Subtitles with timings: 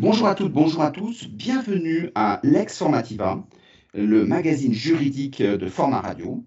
[0.00, 3.44] Bonjour à toutes, bonjour à tous, bienvenue à Lex Formativa,
[3.92, 6.42] le magazine juridique de Format Radio.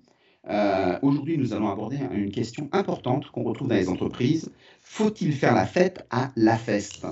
[0.50, 4.52] Euh, aujourd'hui, nous allons aborder une question importante qu'on retrouve dans les entreprises.
[4.82, 7.06] Faut-il faire la fête à la feste?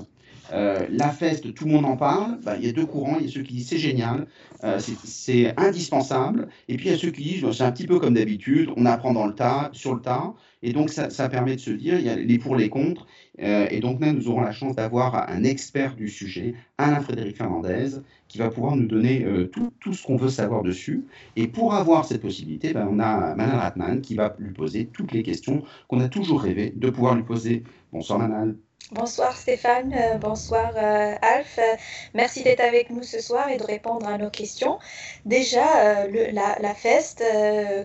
[0.52, 2.38] Euh, la feste, tout le monde en parle.
[2.42, 3.16] Bah, il y a deux courants.
[3.18, 4.26] Il y a ceux qui disent c'est génial,
[4.64, 6.48] euh, c'est indispensable.
[6.68, 8.86] Et puis il y a ceux qui disent c'est un petit peu comme d'habitude, on
[8.86, 10.34] apprend dans le tas, sur le tas.
[10.64, 13.06] Et donc ça, permet de se dire il y a les pour, les contre.
[13.40, 17.36] Euh, et donc là, nous aurons la chance d'avoir un expert du sujet, Alain Frédéric
[17.36, 21.04] Fernandez, qui va pouvoir nous donner tout, tout, ce qu'on veut savoir dessus.
[21.36, 25.12] Et pour avoir cette possibilité, ben, on a Manal Ratman qui va lui poser toutes
[25.12, 27.64] les questions qu'on a toujours rêvé de pouvoir lui poser.
[27.92, 28.54] Bonsoir Manal.
[28.90, 31.58] Bonsoir Stéphane, euh, bonsoir euh, Alf.
[32.12, 34.78] merci d'être avec nous ce soir et de répondre à nos questions.
[35.24, 37.24] Déjà, euh, la, la, feste,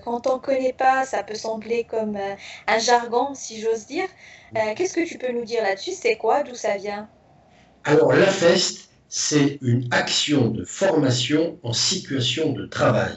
[0.03, 2.17] quand on ne connaît pas, ça peut sembler comme
[2.67, 4.07] un jargon, si j'ose dire.
[4.75, 5.93] Qu'est-ce que tu peux nous dire là-dessus?
[5.93, 6.43] C'est quoi?
[6.43, 7.07] D'où ça vient?
[7.85, 13.15] Alors, la feste, c'est une action de formation en situation de travail.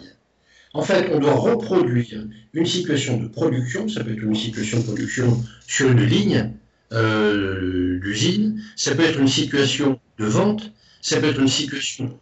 [0.73, 4.85] En fait, on doit reproduire une situation de production, ça peut être une situation de
[4.85, 6.53] production sur une ligne,
[6.93, 12.19] euh, d'usine, ça peut être une situation de vente, ça peut être une situation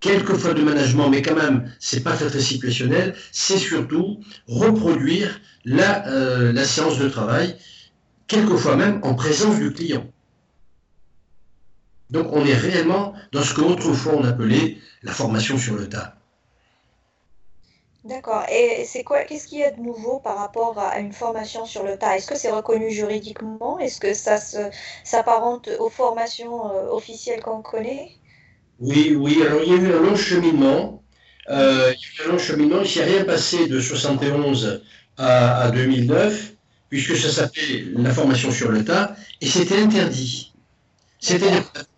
[0.00, 6.52] quelquefois de management, mais quand même, c'est pas très, situationnel, c'est surtout reproduire la, euh,
[6.52, 7.56] la séance de travail,
[8.26, 10.06] quelquefois même en présence du client.
[12.10, 16.16] Donc on est réellement dans ce qu'autrefois on appelait la formation sur le tas.
[18.08, 18.44] D'accord.
[18.52, 21.82] Et c'est quoi, qu'est-ce qu'il y a de nouveau par rapport à une formation sur
[21.82, 22.16] le tas?
[22.16, 23.80] Est-ce que c'est reconnu juridiquement?
[23.80, 24.38] Est-ce que ça
[25.02, 28.12] s'apparente aux formations euh, officielles qu'on connaît?
[28.78, 29.42] Oui, oui.
[29.42, 31.02] Alors il y a eu un long cheminement.
[31.48, 32.80] Euh, il y a eu un long cheminement.
[32.80, 34.82] Il s'est rien passé de 71
[35.18, 36.52] à, 2009,
[36.88, 40.52] puisque ça s'appelait la formation sur le tas, et c'était interdit.
[41.18, 41.50] C'était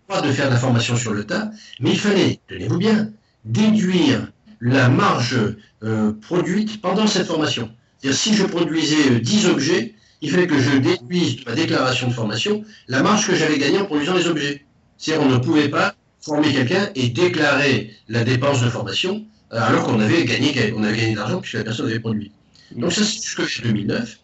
[0.07, 3.11] pas de faire la formation sur le tas, mais il fallait, tenez-vous bien,
[3.45, 5.39] déduire la marge
[5.83, 7.71] euh, produite pendant cette formation.
[7.99, 12.09] C'est-à-dire, si je produisais 10 euh, objets, il fallait que je déduise de ma déclaration
[12.09, 14.65] de formation la marge que j'avais gagnée en produisant les objets.
[14.97, 19.85] C'est-à-dire, on ne pouvait pas former quelqu'un et déclarer la dépense de formation euh, alors
[19.85, 22.33] qu'on avait gagné, on avait gagné de l'argent puisque la personne avait produit.
[22.73, 24.19] Donc ça, c'est jusqu'en 2009.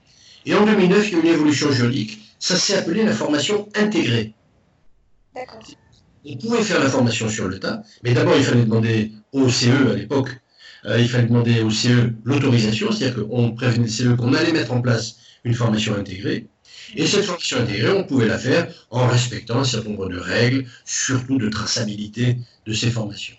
[0.47, 2.21] Et en 2009, il y a eu une évolution juridique.
[2.39, 4.35] Ça s'est appelé la formation intégrée.
[5.35, 5.61] D'accord.
[6.27, 9.91] On pouvait faire la formation sur le tas, mais d'abord, il fallait demander au CE
[9.91, 10.31] à l'époque,
[10.87, 14.73] euh, il fallait demander au CE l'autorisation, c'est-à-dire qu'on prévenait le CE qu'on allait mettre
[14.73, 16.47] en place une formation intégrée.
[16.95, 20.67] Et cette formation intégrée, on pouvait la faire en respectant un certain nombre de règles,
[20.85, 23.35] surtout de traçabilité de ces formations.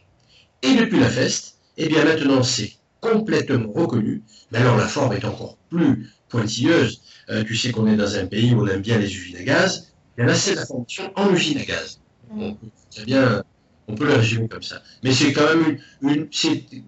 [0.61, 5.25] Et depuis la FEST, eh bien maintenant c'est complètement reconnu, mais alors la forme est
[5.25, 7.01] encore plus pointilleuse.
[7.29, 9.44] Euh, tu sais qu'on est dans un pays où on aime bien les usines à
[9.44, 12.00] gaz, et là c'est la formation en usine à gaz.
[12.29, 12.57] Bon,
[12.89, 13.44] c'est bien
[13.88, 14.81] on peut le résumer comme ça.
[15.03, 16.28] Mais c'est quand même une.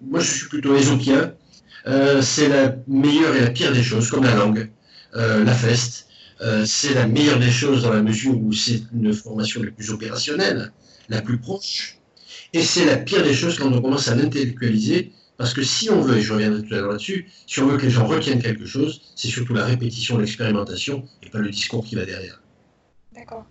[0.08, 1.34] moi, je suis plutôt ésotien.
[1.86, 4.70] Euh, c'est la meilleure et la pire des choses, comme la langue,
[5.14, 6.08] euh, la feste.
[6.40, 9.90] Euh, c'est la meilleure des choses dans la mesure où c'est une formation la plus
[9.90, 10.72] opérationnelle,
[11.08, 11.98] la plus proche.
[12.52, 16.00] Et c'est la pire des choses quand on commence à l'intellectualiser, parce que si on
[16.00, 18.42] veut, et je reviendrai tout à l'heure là-dessus, si on veut que les gens retiennent
[18.42, 22.40] quelque chose, c'est surtout la répétition, l'expérimentation, et pas le discours qui va derrière.
[23.14, 23.44] D'accord.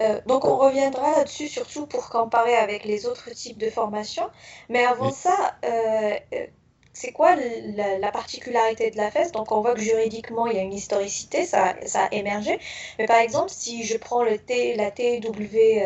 [0.00, 4.28] Euh, donc on reviendra là-dessus surtout pour comparer avec les autres types de formations.
[4.68, 6.46] Mais avant ça, euh, euh,
[6.92, 10.62] c'est quoi la, particularité de la FES Donc on voit que juridiquement il y a
[10.62, 12.58] une historicité, ça, ça a émergé.
[12.98, 15.80] Mais par exemple, si je prends le T, la TWI,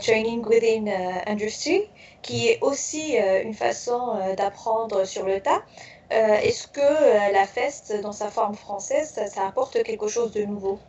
[0.00, 0.86] Training Within
[1.26, 1.82] Industry,
[2.22, 5.62] qui est aussi une façon d'apprendre sur le tas,
[6.10, 10.80] est-ce que la FEST, dans sa forme française, ça apporte quelque chose de nouveau?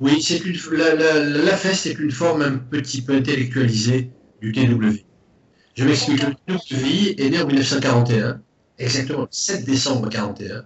[0.00, 4.10] Oui, c'est une, la, la, la est une forme un petit peu intellectualisée
[4.40, 5.02] du TW.
[5.74, 6.22] Je m'explique.
[6.46, 8.40] Le TWI est né en 1941,
[8.78, 10.64] exactement le 7 décembre 1941,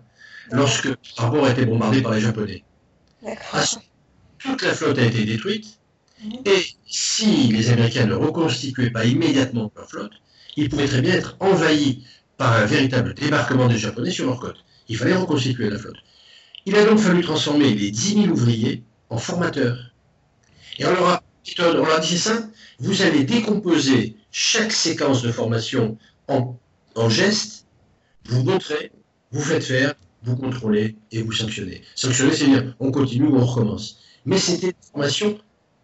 [0.52, 2.62] lorsque le rapport a été bombardé par les Japonais.
[4.38, 5.78] toute la flotte a été détruite,
[6.44, 10.12] et si les Américains ne reconstituaient pas immédiatement leur flotte,
[10.56, 12.04] ils pouvaient très bien être envahis
[12.36, 14.62] par un véritable débarquement des Japonais sur leur côte.
[14.88, 15.96] Il fallait reconstituer la flotte.
[16.66, 19.92] Il a donc fallu transformer les 10 000 ouvriers en formateur.
[20.78, 21.22] Et on leur a,
[21.58, 22.48] on leur dit ça,
[22.78, 25.98] vous allez décomposer chaque séquence de formation
[26.28, 26.56] en,
[27.10, 27.66] gestes,
[28.24, 28.90] vous montrez,
[29.30, 31.82] vous faites faire, vous contrôlez et vous sanctionnez.
[31.94, 33.98] Sanctionner, c'est dire on continue ou on recommence.
[34.24, 35.38] Mais c'était une formation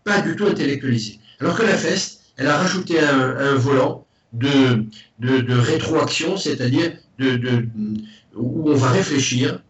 [0.04, 1.18] pas du tout intellectualisée.
[1.40, 4.86] Alors que la FEST, elle a rajouté un, volant de,
[5.20, 6.96] rétroaction, c'est-à-dire
[8.34, 9.60] où on va réfléchir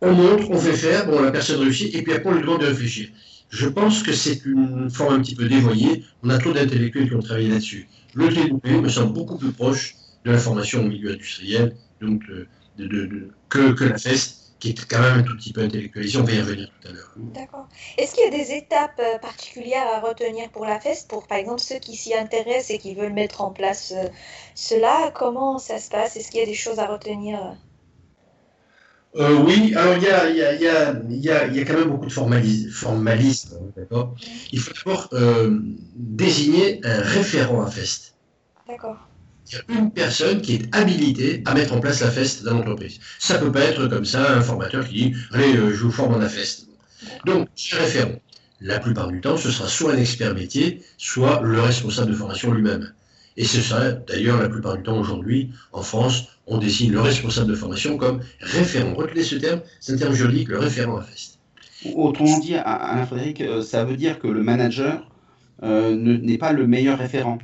[0.00, 2.60] on montre, on fait faire, bon, la personne réussit, et puis après on lui demande
[2.60, 3.08] de réfléchir.
[3.50, 6.04] Je pense que c'est une forme un petit peu dévoyée.
[6.22, 7.88] On a trop d'intellectuels qui ont travaillé là-dessus.
[8.14, 12.46] Le TW me semble beaucoup plus proche de la formation au milieu industriel donc euh,
[13.48, 16.18] que, la FEST, qui est quand même un tout petit peu intellectualisée.
[16.18, 17.12] On va y revenir tout à l'heure.
[17.16, 17.68] D'accord.
[17.96, 21.38] Est-ce qu'il y a des étapes euh, particulières à retenir pour la FEST, pour par
[21.38, 24.08] exemple ceux qui s'y intéressent et qui veulent mettre en place euh,
[24.54, 25.12] cela?
[25.14, 26.16] Comment ça se passe?
[26.16, 27.56] Est-ce qu'il y a des choses à retenir
[29.18, 31.90] oui, alors il y a, y, a, y, a, y, a, y a, quand même
[31.90, 32.70] beaucoup de formalisme.
[32.70, 33.58] formalisme
[34.52, 35.10] il faut d'abord
[35.96, 38.14] désigner un référent à FEST.
[38.68, 39.08] D'accord
[39.68, 43.00] une personne qui est habilitée à mettre en place la feste dans l'entreprise.
[43.18, 46.14] Ça peut pas être comme ça un formateur qui dit allez euh, je vous forme
[46.14, 46.68] en la feste.
[47.24, 48.20] Donc ce référent.
[48.60, 52.52] La plupart du temps, ce sera soit un expert métier, soit le responsable de formation
[52.52, 52.92] lui-même.
[53.38, 57.48] Et c'est ça, d'ailleurs, la plupart du temps aujourd'hui, en France, on désigne le responsable
[57.48, 58.94] de formation comme référent.
[58.94, 61.38] Retenez ce terme, c'est un terme juridique, le référent à FEST.
[61.94, 65.08] Autrement dit, Alain Frédéric, euh, ça veut dire que le manager
[65.62, 67.38] euh, n'est pas le meilleur référent.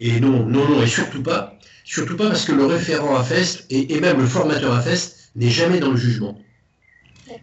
[0.00, 3.64] Et non, non, non, et surtout pas, surtout pas parce que le référent à FEST
[3.70, 6.38] et, même le formateur à FEST n'est jamais dans le jugement.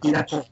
[0.04, 0.44] Il apprend.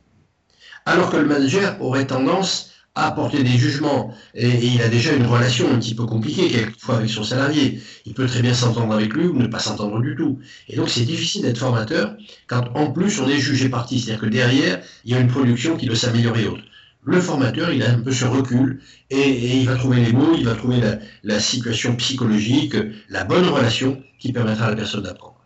[0.87, 5.27] Alors que le manager aurait tendance à apporter des jugements et, il a déjà une
[5.27, 7.81] relation un petit peu compliquée quelquefois avec son salarié.
[8.07, 10.41] Il peut très bien s'entendre avec lui ou ne pas s'entendre du tout.
[10.69, 12.17] Et donc c'est difficile d'être formateur
[12.49, 14.01] quand en plus on est jugé parti.
[14.01, 16.65] C'est-à-dire que derrière, il y a une production qui doit s'améliorer et autres
[17.07, 20.45] le formateur, il a un peu ce recul et, il va trouver les mots, il
[20.45, 20.81] va trouver
[21.23, 22.75] la, situation psychologique,
[23.09, 25.41] la bonne relation qui permettra à la personne d'apprendre.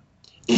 [0.49, 0.56] Et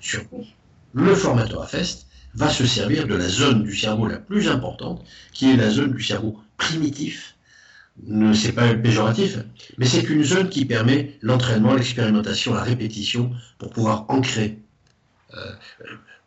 [0.00, 0.44] surtout,
[0.92, 2.07] le formateur à FEST
[2.38, 5.92] va se servir de la zone du cerveau la plus importante, qui est la zone
[5.92, 7.34] du cerveau primitif.
[8.32, 9.38] C'est pas péjoratif,
[9.76, 14.58] mais c'est une zone qui permet l'entraînement, l'expérimentation, la répétition pour pouvoir ancrer.
[15.34, 15.52] Euh,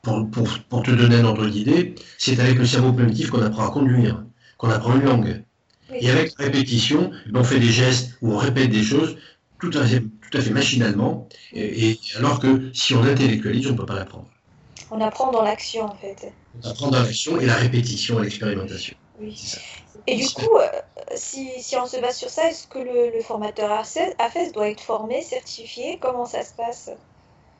[0.02, 4.24] pour, te donner un ordre d'idée, c'est avec le cerveau primitif qu'on apprend à conduire,
[4.58, 5.44] qu'on apprend une langue.
[5.94, 9.16] Et avec la répétition, on fait des gestes ou on répète des choses
[9.60, 13.78] tout à fait, tout à fait machinalement, et, alors que si on intellectualise, on ne
[13.78, 14.28] peut pas l'apprendre.
[14.92, 16.32] On apprend dans l'action, en fait.
[16.62, 18.96] On apprend dans l'action et la répétition et l'expérimentation.
[19.20, 19.36] Oui.
[20.08, 20.68] Et du coup, euh,
[21.16, 24.82] si, si, on se base sur ça, est-ce que le, le formateur AFES doit être
[24.82, 25.98] formé, certifié?
[26.02, 26.90] Comment ça se passe?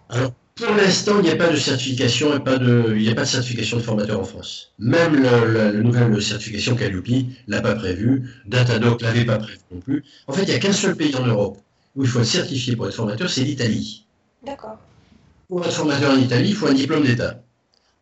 [0.10, 3.16] Alors, pour l'instant, il n'y a pas de certification et pas de, il n'y a
[3.16, 4.74] pas de certification de formateur en France.
[4.80, 7.08] Même la, nouvelle certification Calliope
[7.48, 10.04] l'a pas prévu, Datadoc l'avait pas prévu non plus.
[10.28, 11.58] En fait, il n'y a qu'un seul pays en Europe
[11.96, 14.06] où il faut être certifié pour être formateur, c'est l'Italie.
[14.46, 14.78] D'accord.
[15.52, 17.44] Pour être formateur en Italie, il faut un diplôme d'État.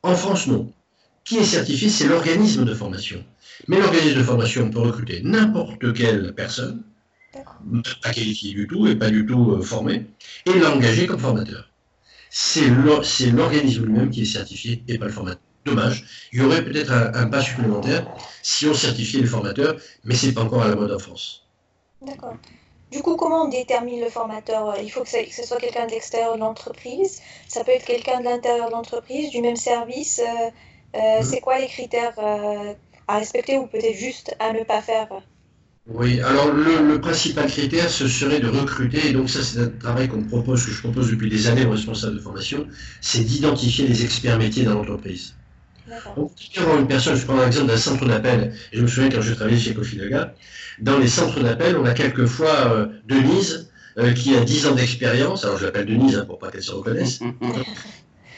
[0.04, 0.72] En France, non.
[1.24, 3.26] Qui est certifié, c'est l'organisme de formation.
[3.68, 6.84] Mais l'organisme de formation peut recruter n'importe quelle personne,
[8.04, 10.06] pas qualifiée du tout et pas du tout euh, formée,
[10.46, 11.66] et l'engager comme formateur
[12.30, 12.70] c'est
[13.32, 15.42] l'organisme lui-même qui est certifié et pas le formateur.
[15.66, 16.06] Dommage.
[16.32, 18.08] Il y aurait peut-être un, pas supplémentaire
[18.44, 21.48] si on certifiait le formateur, mais c'est pas encore à la mode en France.
[22.06, 22.38] D'accord.
[22.92, 24.76] Du coup, comment on détermine le formateur?
[24.82, 27.22] Il faut que, ce soit quelqu'un de l'extérieur de l'entreprise.
[27.48, 30.20] Ça peut être quelqu'un de l'intérieur de l'entreprise, du même service.
[30.20, 30.50] Euh,
[30.96, 31.24] euh, mhm.
[31.24, 32.74] C'est quoi les critères euh,
[33.08, 35.08] à respecter ou peut-être juste à ne pas faire?
[35.92, 40.08] Oui, alors le, principal critère, ce serait de recruter, et donc ça c'est un travail
[40.08, 42.68] qu'on propose, que je propose depuis des années aux responsables de formation,
[43.02, 45.34] c'est d'identifier les experts métiers dans l'entreprise.
[46.16, 46.32] Donc,
[46.80, 49.74] une personne, je prends l'exemple d'un centre d'appel, je me souviens quand je travaillais chez
[49.74, 50.36] Cofidaga,
[50.82, 55.44] dans les centres d'appel, on a quelquefois euh, Denise, euh, qui a 10 ans d'expérience,
[55.44, 57.20] alors je l'appelle Denise hein, pour pas qu'elle se reconnaisse.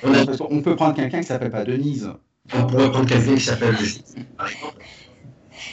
[0.03, 2.10] on, peut prendre quelqu'un qui s'appelle pas Denise.
[2.53, 3.75] On pourrait prendre quelqu'un qui s'appelle
[4.38, 4.77] par exemple.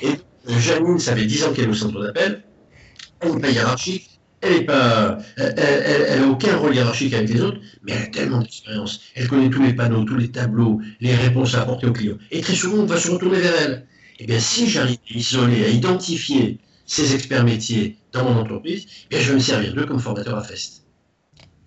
[0.02, 0.10] Et
[0.58, 2.42] Janine, ça fait 10 ans qu'elle est au centre d'appel,
[3.20, 8.02] elle n'est pas hiérarchique, elle n'a elle, aucun rôle hiérarchique avec les autres, mais elle
[8.02, 9.00] a tellement d'expérience.
[9.14, 12.18] Elle connaît tous les panneaux, tous les tableaux, les réponses à apporter aux clients.
[12.30, 13.86] Et très souvent, on va se retourner vers elle.
[14.18, 19.08] Eh bien, si j'arrive à isoler, à identifier ces experts métiers dans mon entreprise, eh
[19.10, 20.84] bien, je vais me servir d'eux comme formateur à FEST.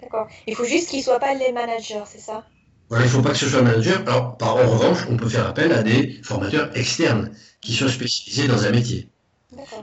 [0.02, 0.28] D'accord.
[0.48, 2.46] Il faut juste qu'ils ne soient pas les managers, c'est ça?
[2.90, 4.02] Voilà, il ne faut pas que ce soit un manager.
[4.02, 7.32] Alors, par, en revanche, on peut faire appel à des formateurs externes
[7.62, 9.08] qui sont spécialisés dans un métier.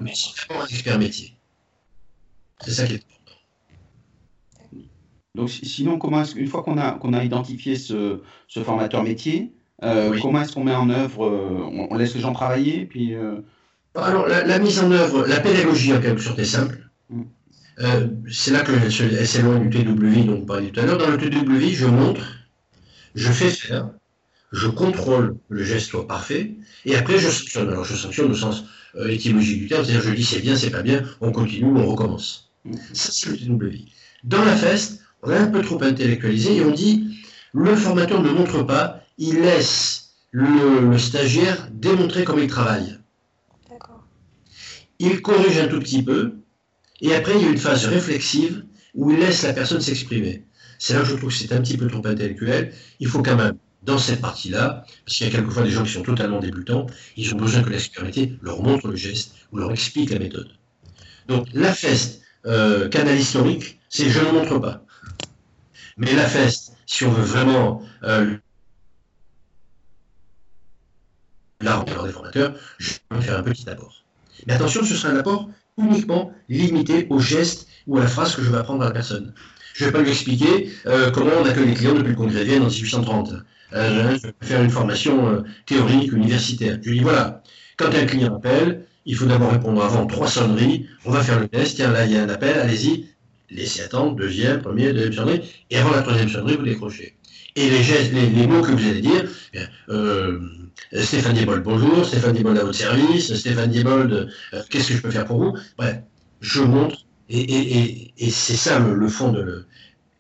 [0.01, 1.35] Mais c'est vraiment un expert métier.
[2.61, 3.39] C'est ça qui est important.
[5.35, 10.19] Donc, sinon, comment une fois qu'on a, qu'on a identifié ce, ce formateur métier, euh,
[10.21, 13.37] comment est-ce qu'on met en œuvre euh, on, laisse les gens travailler puis, euh,
[13.95, 16.91] Alors, la, mise en œuvre, la pédagogie en quelque sorte est simple.
[17.11, 17.23] Mm.
[18.31, 20.99] c'est là que elle s'éloigne du TW dont on parlait tout à l'heure.
[20.99, 22.27] Dans le TW, je montre,
[23.15, 23.91] je fais faire,
[24.53, 27.69] je contrôle le geste soit parfait, et après je sanctionne.
[27.69, 28.65] Alors je sanctionne au sens
[28.97, 31.87] euh, étymologique du terme, c'est-à-dire je dis c'est bien, c'est pas bien, on continue, on
[31.87, 32.51] recommence.
[32.93, 33.77] Ça c'est le TW.
[34.25, 37.19] Dans la feste, on est un peu trop intellectualisé et on dit
[37.53, 42.99] le formateur ne montre pas, il laisse le, stagiaire démontrer comment il travaille.
[45.01, 46.35] Il corrige un tout petit peu,
[47.01, 50.45] et après il y a une phase réflexive où il laisse la personne s'exprimer.
[50.79, 52.73] C'est là que je trouve que c'est un petit peu trop intellectuel.
[53.01, 55.93] Il faut quand même, dans cette partie-là, parce qu'il y a quelquefois des gens qui
[55.93, 59.71] sont totalement débutants, ils ont besoin que la sécurité leur montre le geste ou leur
[59.73, 60.51] explique la méthode.
[61.27, 64.85] Donc la feste, euh, canal historique, c'est je ne montre pas.
[65.97, 68.37] Mais la feste, si on veut vraiment euh,
[71.61, 74.05] là, on des formateurs, je vais faire un petit apport.
[74.47, 78.43] Mais attention, ce sera un apport uniquement limité au geste ou à la phrase que
[78.43, 79.33] je vais apprendre à la personne.
[79.75, 82.41] Je ne vais pas lui expliquer euh, comment on accueille les clients depuis le congrès
[82.41, 83.35] de Vienne en 1830.
[83.75, 86.79] Euh, je vais faire une formation euh, théorique universitaire.
[86.83, 87.43] Je lui dis voilà,
[87.77, 90.87] quand un client appelle, il faut d'abord répondre avant trois sonneries.
[91.05, 91.77] On va faire le test.
[91.77, 93.07] Tiens, là, il y a un appel, allez-y.
[93.51, 95.43] Laissez attendre, deuxième, premier, deuxième sonnerie.
[95.71, 97.18] Et avant la troisième sonnerie, vous décrochez.
[97.59, 99.29] Et les, gestes, les, mots que vous allez dire,
[99.89, 100.39] euh,
[100.93, 105.11] Stéphane Diebold, bonjour, Stéphane Diebold à votre service, Stéphane Diebold, euh, qu'est-ce que je peux
[105.11, 105.59] faire pour vous?
[105.77, 105.97] Bref,
[106.41, 109.67] je montre, et, c'est ça le, fond de le...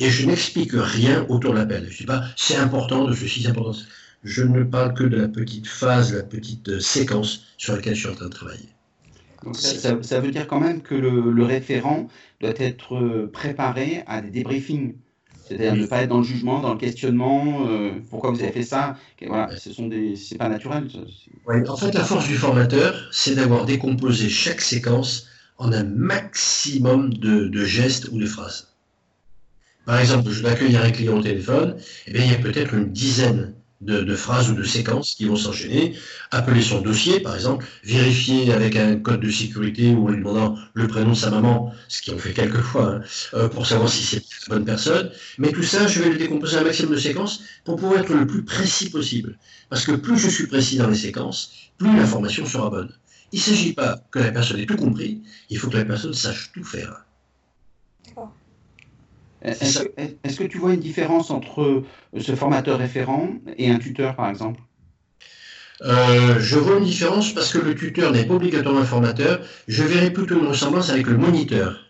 [0.00, 1.86] Et je n'explique rien autour de l'appel.
[1.88, 3.78] Je ne dis pas, c'est important de ceci, c'est important.
[4.24, 8.08] Je ne parle que de la petite phase, la petite séquence sur laquelle je suis
[8.08, 8.68] en train de travailler.
[9.52, 12.08] ça, veut dire quand même que le, référent
[12.40, 14.94] doit être préparé à des débriefings
[15.48, 17.66] c'est-à-dire ne pas être dans le jugement, dans le questionnement.
[17.68, 20.88] Euh, pourquoi vous avez fait ça Voilà, ce sont des, c'est pas naturel.
[21.46, 25.26] en fait, la force du formateur, c'est d'avoir décomposé chaque séquence
[25.56, 28.74] en un maximum de, gestes ou de phrases.
[29.86, 32.38] Par exemple, je vais accueillir un client au téléphone, et eh bien, il y a
[32.38, 35.94] peut-être une dizaine de, phrases ou de séquences qui vont s'enchaîner,
[36.30, 40.58] appeler son dossier, par exemple, vérifier avec un code de sécurité ou en lui demandant
[40.74, 43.00] le prénom de sa maman, ce qu'on fait quelquefois, hein,
[43.34, 45.10] euh, pour savoir si c'est la bonne personne.
[45.38, 48.26] Mais tout ça, je vais le décomposer un maximum de séquences pour pouvoir être le
[48.26, 49.38] plus précis possible.
[49.70, 52.92] Parce que plus je suis précis dans les séquences, plus l'information sera bonne.
[53.30, 56.14] Il ne s'agit pas que la personne ait tout compris, il faut que la personne
[56.14, 57.04] sache tout faire.
[59.42, 61.84] Est-ce que, tu vois une différence entre euh,
[62.18, 64.60] ce formateur référent et un tuteur, par exemple?
[65.82, 69.40] Euh, je vois une différence parce que le tuteur n'est pas obligatoirement un formateur.
[69.68, 71.86] Je verrai plutôt une ressemblance avec le moniteur,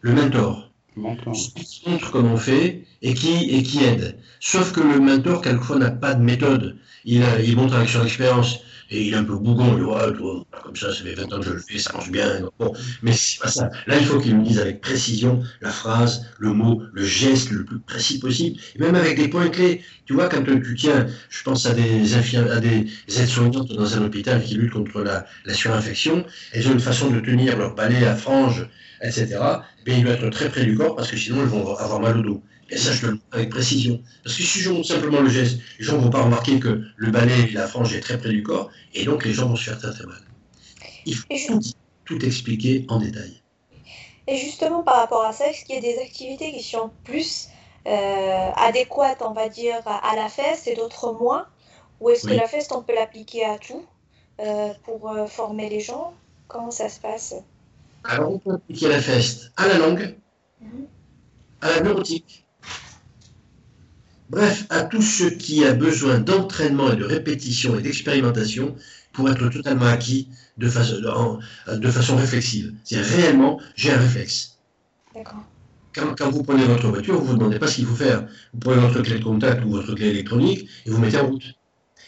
[0.00, 0.70] le mentor.
[0.94, 4.18] Qui montre comment on fait et qui, et qui aide.
[4.40, 6.76] Sauf que le mentor, quelquefois, n'a pas de méthode.
[7.06, 8.60] Il, il montre avec son expérience
[8.92, 11.46] et il est un peu bougon, il toi, comme ça, ça fait 20 ans que
[11.46, 12.42] je le fais, ça marche bien.
[12.58, 13.70] Bon, mais c'est pas ça.
[13.86, 17.64] Là, il faut qu'il me dise avec précision la phrase, le mot, le geste le
[17.64, 19.82] plus précis possible, et même avec des points clés.
[20.04, 24.42] Tu vois, quand tu tiens, je pense à des, à des aides-soignantes dans un hôpital
[24.42, 28.68] qui luttent contre la, surinfection, elles ont une façon de tenir leur palais à frange,
[29.00, 29.38] etc.
[29.80, 32.00] Et bien, il doit être très près du corps parce que sinon, elles vont avoir
[32.00, 32.42] mal au dos.
[32.72, 34.00] Et ça, je le montre avec précision.
[34.24, 36.82] Parce que si je montre simplement le geste, les gens ne vont pas remarquer que
[36.96, 39.56] le balai et la frange est très près du corps, et donc les gens vont
[39.56, 40.22] se faire très très mal.
[41.04, 41.60] Il faut
[42.06, 43.42] tout, expliquer en détail.
[44.26, 47.48] Et justement, par rapport à ça, est-ce qu'il y a des activités qui sont plus
[47.86, 51.46] euh, adéquates, on va dire, à la feste et d'autres moins?
[52.00, 53.84] Ou est-ce que la feste, on peut l'appliquer à tout
[54.40, 56.14] euh, pour euh, former les gens?
[56.48, 57.34] Comment ça se passe?
[58.04, 60.16] Alors, on peut appliquer la feste à la langue,
[60.60, 60.86] mhm.
[61.60, 62.41] à la neurotique,
[64.32, 68.74] Bref, à tout ce qui a besoin d'entraînement et de répétition et d'expérimentation
[69.12, 71.38] pour être totalement acquis de, façon,
[71.70, 72.72] de façon réflexive.
[72.82, 74.56] C'est réellement, j'ai un réflexe.
[75.94, 78.26] Quand, quand, vous prenez votre voiture, vous ne vous demandez pas ce qu'il faut faire.
[78.54, 81.52] Vous prenez votre clé de contact ou votre clé électronique et vous mettez en route.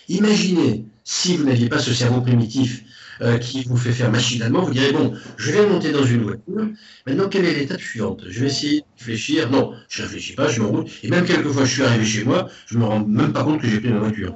[0.09, 2.85] Imaginez si vous n'aviez pas ce cerveau primitif
[3.21, 6.69] euh, qui vous fait faire machinalement, vous direz, bon, je vais monter dans une voiture,
[7.07, 8.23] maintenant quelle est l'étape suivante?
[8.29, 11.25] Je vais essayer de réfléchir, non, je ne réfléchis pas, je me route, et même
[11.25, 13.91] quelquefois je suis arrivé chez moi, je me rends même pas compte que j'ai pris
[13.91, 14.35] ma voiture.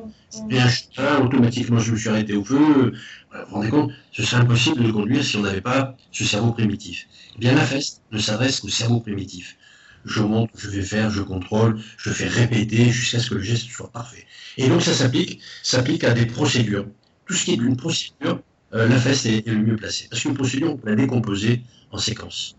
[0.50, 0.58] Et
[0.98, 4.82] un automatiquement je me suis arrêté au feu, vous vous rendez compte, ce serait impossible
[4.84, 7.06] de conduire si on n'avait pas ce cerveau primitif.
[7.36, 9.56] Eh bien la feste ne s'adresse qu'au cerveau primitif.
[10.04, 13.68] Je monte, je vais faire, je contrôle, je fais répéter jusqu'à ce que le geste
[13.70, 14.26] soit parfait.
[14.56, 16.86] Et donc ça s'applique, s'applique à des procédures.
[17.26, 18.40] Tout ce qui est d'une procédure,
[18.74, 20.06] euh, la feste est, le mieux placé.
[20.10, 22.56] Parce qu'une procédure, on peut la décomposer en séquences.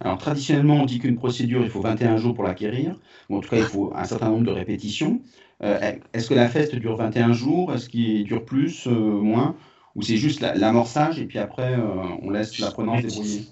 [0.00, 2.96] Alors traditionnellement, on dit qu'une procédure, il faut 21 jours pour l'acquérir,
[3.28, 5.20] ou en tout cas, il faut un certain nombre de répétitions.
[5.62, 7.74] Euh, est-ce que la feste dure 21 jours?
[7.74, 9.56] Est-ce qu'il dure plus, euh, moins?
[9.96, 11.74] Ou c'est juste l'amorçage et puis après,
[12.22, 13.44] on laisse l'apprenant débrouiller?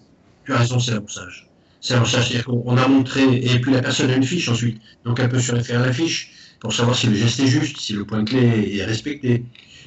[0.45, 1.49] Tu as raison, c'est l'amorçage.
[1.81, 5.19] C'est l'amorçage, c'est-à-dire qu'on a montré, et puis la personne a une fiche ensuite, donc
[5.19, 7.93] elle peut se référer à la fiche pour savoir si le geste est juste, si
[7.93, 9.45] le point clé est respecté.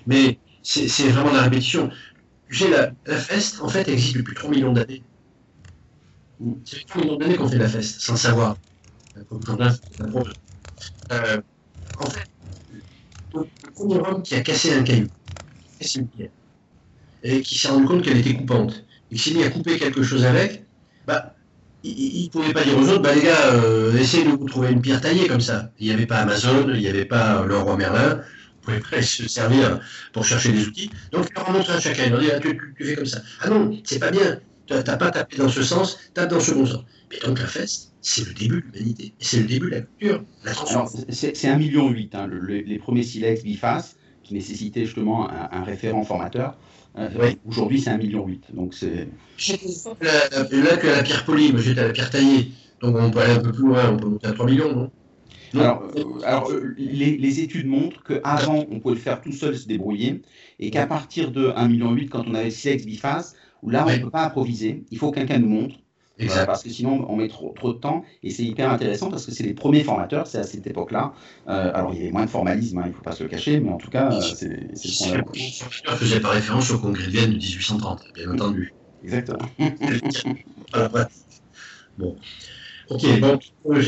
[0.07, 1.89] Mais c'est vraiment la répétition.
[2.69, 5.03] La, la feste, en fait, existe depuis 3 millions d'années.
[6.65, 8.57] C'est depuis 3 millions d'années qu'on fait la feste, sans savoir.
[11.11, 11.41] Euh,
[11.99, 12.27] en fait,
[13.33, 15.07] le premier homme qui a cassé un caillou,
[17.23, 20.03] et qui s'est rendu compte qu'elle était coupante, et qui s'est mis à couper quelque
[20.03, 20.65] chose avec,
[21.07, 21.35] bah,
[21.83, 24.71] il ne pouvait pas dire aux autres, bah, les gars, euh, essayez de vous trouver
[24.71, 25.71] une pierre taillée comme ça.
[25.79, 28.21] Il n'y avait pas Amazon, il n'y avait pas le roi Merlin,
[28.65, 29.79] vous pouvez se servir
[30.13, 30.89] pour chercher des outils.
[31.11, 33.21] Donc, il leur montré à chacun, il leur dit, ah, tu, fais comme ça.
[33.41, 36.53] Ah non, c'est pas bien, tu n'as pas tapé dans ce sens, tape dans ce
[36.53, 36.83] bon sens.
[37.09, 40.23] Mais donc, la feste, c'est le début de l'humanité, c'est le début de la culture,
[40.43, 40.53] la
[41.09, 46.55] C'est un million huit, hein, les premiers silex bifaces, qui nécessitaient justement un référent formateur.
[46.97, 48.43] Euh, aujourd'hui, c'est un million huit.
[48.53, 49.07] Donc c'est.
[50.01, 52.51] Là, que la pierre polie, j'étais à la pierre taillée.
[52.81, 54.91] Donc on peut aller un peu plus loin, on peut monter à 3 millions, non?
[55.53, 60.21] Alors, euh, euh, les, études montrent qu'avant, on pouvait le faire tout seul, se débrouiller,
[60.59, 63.97] et qu'à partir de 1,8 million, quand on avait Silex biface, où là, on ne
[63.97, 65.75] peut pas improviser, il faut que quelqu'un nous montre,
[66.45, 68.03] parce que sinon, on met trop, trop de temps.
[68.23, 71.13] Et c'est hyper intéressant parce que c'est les premiers formateurs, c'est à cette époque-là.
[71.47, 73.29] Euh, alors, il y avait moins de formalisme, hein, il ne faut pas se le
[73.29, 75.23] cacher, mais en tout cas, c'est ce qu'on a.
[75.33, 78.73] Je faisais pas référence au congrès de Vienne de 1830, bien entendu.
[79.03, 79.39] Exactement.
[81.97, 82.15] bon.
[82.91, 83.41] Ok, donc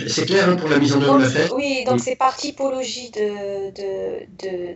[0.07, 2.38] c'est clair hein, pour la mise en œuvre de la fête Oui, donc c'est par
[2.38, 3.12] typologie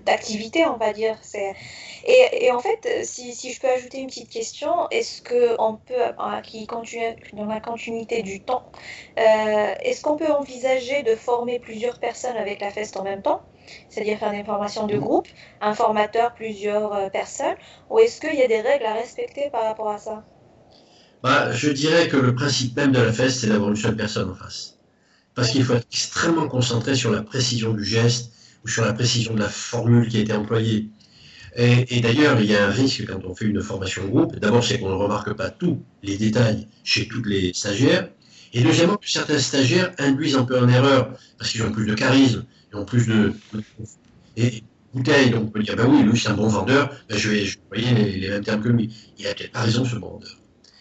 [0.04, 1.18] d'activité, de, de, on va dire.
[2.04, 5.94] Et, et, en fait, si, si, je peux ajouter une petite question, est-ce qu'on peut,
[5.94, 8.70] euh, qui continue dans la continuité du temps,
[9.18, 13.42] euh, est-ce qu'on peut envisager de former plusieurs personnes avec la feste en même temps
[13.90, 15.28] c'est-à-dire faire des formations de groupe,
[15.62, 17.56] un formateur, plusieurs euh, personnes,
[17.90, 20.24] ou est-ce qu'il y a des règles à respecter par rapport à ça?
[21.24, 24.30] Bah, je dirais que le principe même de la feste, c'est d'avoir une seule personne
[24.30, 24.78] en face.
[25.36, 28.32] Parce qu'il faut être extrêmement concentré sur la précision du geste
[28.64, 30.90] ou sur la précision de la formule qui a été employée.
[31.56, 34.36] Et, d'ailleurs, il y a un risque quand on fait une formation de groupe.
[34.36, 38.10] D'abord, c'est qu'on ne remarque pas tous les détails chez tous les stagiaires.
[38.54, 41.96] Et deuxièmement, que certains stagiaires induisent un peu en erreur parce qu'ils ont plus de
[41.96, 43.34] charisme, ils ont plus de...
[44.38, 47.30] Et bouteille, donc on peut dire, ben oui, lui c'est un bon vendeur, ben je
[47.30, 48.94] vais employer les, les mêmes termes que lui.
[49.18, 50.38] Il a peut-être pas raison ce bon vendeur.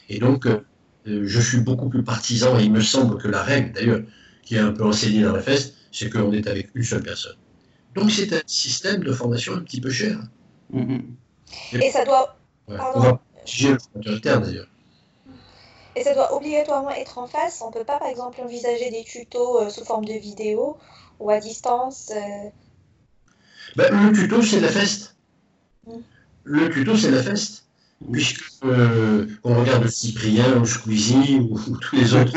[0.09, 0.61] Et donc, euh,
[1.04, 4.02] je suis beaucoup plus partisan, et il me semble que la règle, d'ailleurs,
[4.43, 7.37] qui est un peu enseignée dans la feste, c'est qu'on est avec une seule personne.
[7.95, 10.19] Donc, c'est un système de formation un petit peu cher.
[10.73, 11.02] Mm-hmm.
[11.80, 12.37] Et, ça doit.
[12.67, 13.19] Pardon.
[13.63, 14.69] le d'ailleurs.
[15.95, 17.63] Et ça doit obligatoirement être en face.
[17.63, 20.76] On ne peut pas, par exemple, envisager des tutos euh, sous forme de vidéo
[21.19, 22.13] ou à distance.
[22.15, 22.50] Euh.
[23.76, 25.17] Ben, le tuto, c'est la feste.
[25.87, 25.93] Mm.
[26.45, 27.66] Le tuto, c'est la feste
[28.13, 32.32] puisque euh, on regarde Cyprien ou Squeezie ou, tous les autres.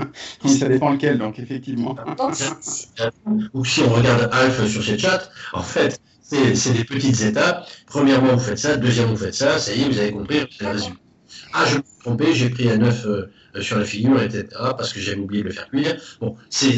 [0.46, 1.96] ça dépend lequel, donc effectivement?
[3.54, 7.68] ou si on regarde Alf sur cette chat, en fait, c'est des petites étapes.
[7.86, 8.76] Premièrement, vous faites ça.
[8.76, 9.58] Deuxièmement, vous faites ça.
[9.58, 10.96] Ça y est, vous avez compris, c'est le résumé.
[11.52, 14.92] Ah, je me suis trompé, j'ai pris un œuf euh, sur la figure, etc., parce
[14.92, 15.96] que j'avais oublié de le faire cuire.
[16.20, 16.72] Bon, c'est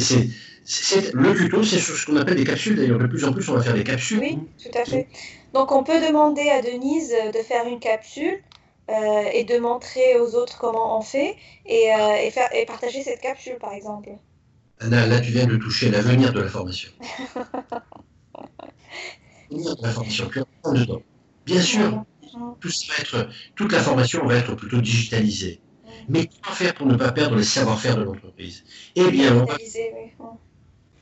[1.14, 2.77] le tuto, c'est ce qu'on appelle des capsules.
[2.77, 4.18] D'ailleurs, de plus en plus, on va faire des capsules.
[4.18, 5.09] Oui, tout à fait.
[5.57, 8.42] Donc on peut demander à Denise de faire une capsule
[8.90, 13.23] euh, et de montrer aux autres comment on fait et, euh, faire, et partager cette
[13.23, 14.11] capsule par exemple.
[14.81, 16.90] Anna, là tu viens de toucher l'avenir de la formation.
[19.51, 20.31] l'avenir de la formation,
[20.75, 21.01] dedans.
[21.47, 22.05] Bien sûr,
[22.61, 25.62] tout va être, toute la formation va être plutôt digitalisée.
[26.07, 28.62] Mais comment faire pour ne pas perdre le savoir-faire de l'entreprise?
[28.95, 29.57] Eh bien, on va,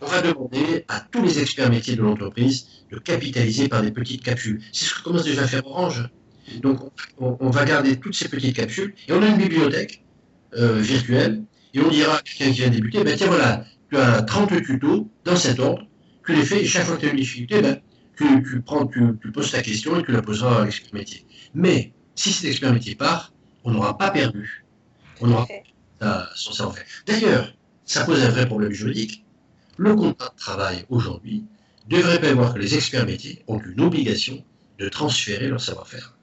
[0.05, 4.23] on va demander à tous les experts métiers de l'entreprise de capitaliser par des petites
[4.23, 4.61] capsules.
[4.73, 6.09] C'est ce que commence déjà à faire Orange.
[6.61, 6.79] Donc,
[7.19, 10.05] on, va garder toutes ces petites capsules et on a une bibliothèque
[10.57, 14.23] euh, virtuelle et on dira à quelqu'un qui vient débuter, ben tiens voilà, tu as
[14.23, 15.87] 30 tutos dans cet ordre,
[16.27, 17.81] tu les fais et chaque fois que tu as une difficulté, ben,
[18.17, 21.27] tu, prends, tu, poses ta question et tu la poseras à l'expert métier.
[21.55, 23.33] Mais si cet expert métier part,
[23.65, 24.67] on n'aura pas perdu.
[25.23, 25.47] On aura
[26.35, 26.85] son savoir-faire.
[27.07, 29.24] D'ailleurs, ça pose un vrai problème juridique.
[29.77, 31.45] Le contrat de travail aujourd'hui
[31.89, 34.45] devrait prévoir que les experts métiers ont une obligation
[34.79, 36.17] de transférer leur savoir-faire.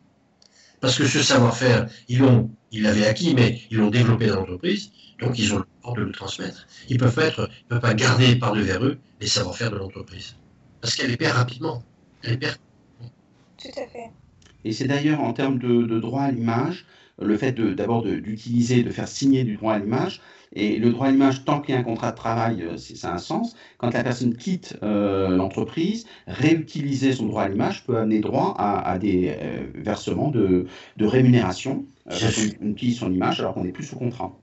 [0.80, 4.92] Parce que ce savoir-faire, ils l'ont, ils l'avaient acquis, mais ils l'ont développé dans l'entreprise,
[5.20, 6.68] donc ils ont le droit de le transmettre.
[6.90, 10.36] Ils peuvent pas être, peuvent pas garder par devers eux les savoir-faire de l'entreprise.
[10.82, 11.84] Parce qu'elle les perd rapidement.
[12.24, 12.58] Elle les perd.
[13.62, 14.12] Tout à fait.
[14.64, 16.86] Et c'est d'ailleurs en termes de, droit à l'image,
[17.22, 20.22] le fait d'abord d'utiliser, de, faire signer du droit à l'image,
[20.54, 23.12] et le droit à l'image, tant qu'il y a un contrat de travail, euh, ça
[23.12, 23.56] a un sens.
[23.78, 28.98] Quand la personne quitte euh, l'entreprise, réutiliser son droit à l'image peut amener droit à,
[28.98, 30.66] des euh, versements de,
[31.00, 31.86] rémunération
[32.62, 34.38] on utilise son image alors qu'on n'est plus sous contrat.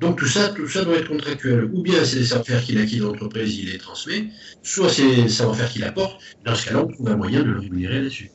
[0.00, 1.70] Donc tout ça, tout ça doit être contractuel.
[1.72, 4.26] Ou bien c'est des savoir-faire qu'il acquis de l'entreprise, il les transmet,
[4.62, 6.20] soit c'est des savoir-faire qu'il apporte.
[6.44, 8.30] Dans ce cas-là, on trouve un moyen de le rémunérer là-dessus.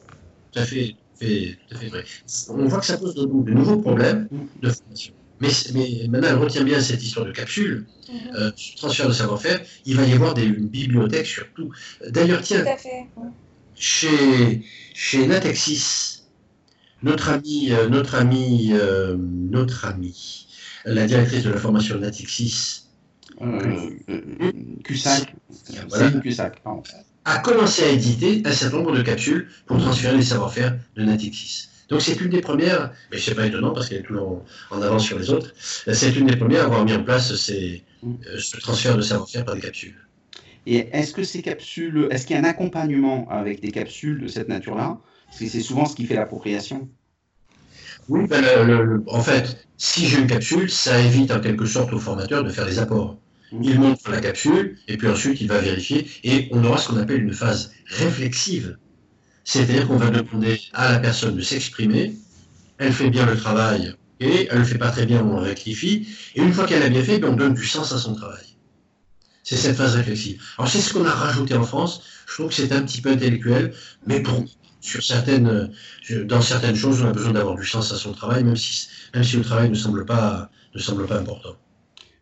[0.52, 2.04] Tout à fait, tout à fait vrai.
[2.50, 4.28] On voit que ça pose de, de nouveaux problèmes
[4.62, 5.14] de formation.
[5.40, 5.50] Mais,
[6.08, 8.36] maintenant, elle retient bien cette histoire de capsule, mhm.
[8.36, 9.60] euh, transfert de savoir-faire.
[9.86, 11.72] Il va y avoir des, une bibliothèque surtout.
[12.08, 12.64] D'ailleurs, tiens,
[13.76, 16.22] chez, chez Natexis,
[17.02, 20.48] notre ami, euh, notre ami, euh, notre ami,
[20.86, 22.84] la directrice de la formation de Natexis,
[23.42, 23.90] euh,
[24.84, 25.34] CUSAC,
[27.26, 31.68] a commencé à éditer un certain nombre de capsules pour transférer les savoir-faire de Natixis.
[31.90, 35.06] Donc c'est une des premières, mais c'est pas étonnant parce qu'elle est toujours en, avance
[35.06, 37.84] sur les autres, c'est une des premières à avoir mis en place ces,
[38.38, 39.98] ce transfert de savoir-faire par des capsules.
[40.66, 44.28] Et est-ce que ces capsules, est-ce qu'il y a un accompagnement avec des capsules de
[44.28, 45.00] cette nature-là?
[45.28, 46.88] Parce que c'est souvent ce qui fait l'appropriation.
[48.10, 52.44] Oui, ben en fait, si j'ai une capsule, ça évite en quelque sorte au formateur
[52.44, 53.18] de faire des apports.
[53.52, 56.98] Il montre la capsule, et puis ensuite il va vérifier, et on aura ce qu'on
[56.98, 58.78] appelle une phase réflexive.
[59.44, 62.14] C'est-à-dire qu'on va demander à la personne de s'exprimer,
[62.78, 66.08] elle fait bien le travail, et elle ne le fait pas très bien, on rectifie,
[66.36, 68.46] et une fois qu'elle a bien fait, on donne du sens à son travail.
[69.44, 70.42] C'est cette phase réflexive.
[70.58, 72.04] Alors c'est ce qu'on a rajouté en France.
[72.28, 73.74] Je trouve que c'est un petit peu intellectuel,
[74.06, 74.46] mais pour,
[74.80, 75.72] sur certaines,
[76.26, 79.42] dans certaines choses, on a besoin d'avoir du sens à son travail, même si, le
[79.42, 81.58] travail ne semble pas important.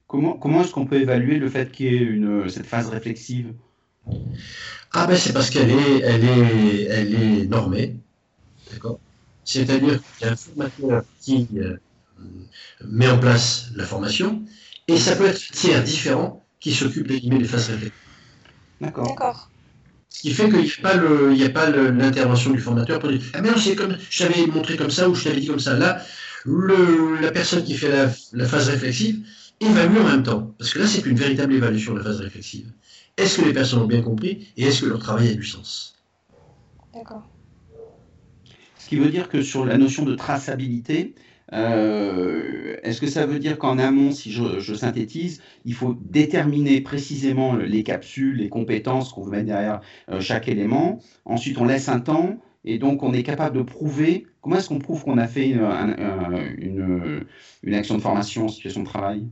[0.10, 3.54] Comment, comment est-ce qu'on peut évaluer le fait qu'il y ait une, cette phase réflexive?
[4.92, 7.96] Ah ben c'est parce qu'elle est, elle est, elle est normée.
[8.72, 9.00] D'accord?
[9.46, 11.78] C'est-à-dire qu'il y a un formateur qui euh,
[12.88, 14.44] met en place la formation,
[14.88, 17.94] et ça peut être tiers différent qui s'occupe les phases réflexives.
[18.82, 19.52] D'accord.
[20.10, 23.58] Ce qui fait qu'il n'y a pas l'intervention du formateur pour dire Ah, mais non,
[23.58, 25.76] c'est comme je t'avais montré comme ça ou je t'avais dit comme ça.
[25.76, 26.02] Là,
[26.46, 29.24] le, la personne qui fait la, phase réflexive
[29.60, 30.54] évalue en même temps.
[30.58, 32.72] Parce que là, c'est une véritable évaluation de la phase réflexive.
[33.18, 35.96] Est-ce que les personnes ont bien compris et est-ce que leur travail a du sens?
[36.94, 37.28] D'accord.
[38.78, 41.14] Ce qui veut dire que sur la notion de traçabilité,
[41.54, 47.56] euh, est-ce que ça veut dire qu'en amont, si je, synthétise, il faut déterminer précisément
[47.56, 52.00] les capsules, les compétences qu'on veut mettre derrière euh, chaque élément Ensuite, on laisse un
[52.00, 54.28] temps et donc on est capable de prouver.
[54.42, 57.26] Comment est-ce qu'on prouve qu'on a fait une,
[57.64, 59.28] une, action de formation en situation de travail?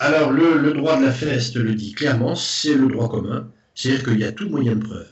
[0.00, 4.02] Alors, le, le droit de la FEST le dit clairement, c'est le droit commun, c'est-à-dire
[4.02, 5.06] qu'il y a tout moyen de preuve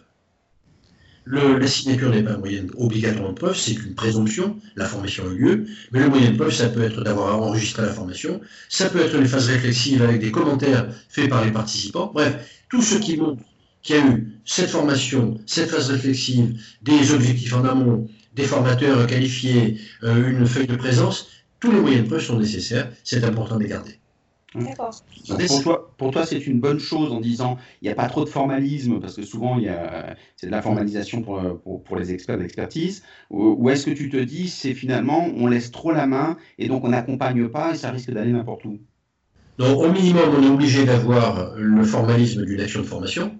[1.30, 5.32] la signature n'est pas un moyen obligatoire de preuve, c'est une présomption, la formation a
[5.32, 8.88] eu lieu, mais le moyen de preuve, ça peut être d'avoir enregistré la formation, ça
[8.88, 12.96] peut être les phases réflexives avec des commentaires faits par les participants, bref, tout ce
[12.96, 13.42] qui montre
[13.82, 19.06] qu'il y a eu cette formation, cette phase réflexive, des objectifs en amont, des formateurs
[19.06, 21.28] qualifiés, euh, une feuille de présence,
[21.60, 23.97] tous les moyens de preuve sont nécessaires, c'est important de les garder.
[24.54, 28.24] Pour toi, pour toi c'est une bonne chose en disant il n'y a pas trop
[28.24, 29.58] de formalisme, parce que souvent
[30.36, 34.48] c'est de la formalisation pour, pour, les experts d'expertise, ou, est-ce que tu te dis
[34.48, 38.10] c'est finalement on laisse trop la main et donc on n'accompagne pas et ça risque
[38.10, 38.78] d'aller n'importe où?
[39.58, 43.38] Donc au minimum, on est obligé d'avoir le formalisme d'une action de formation,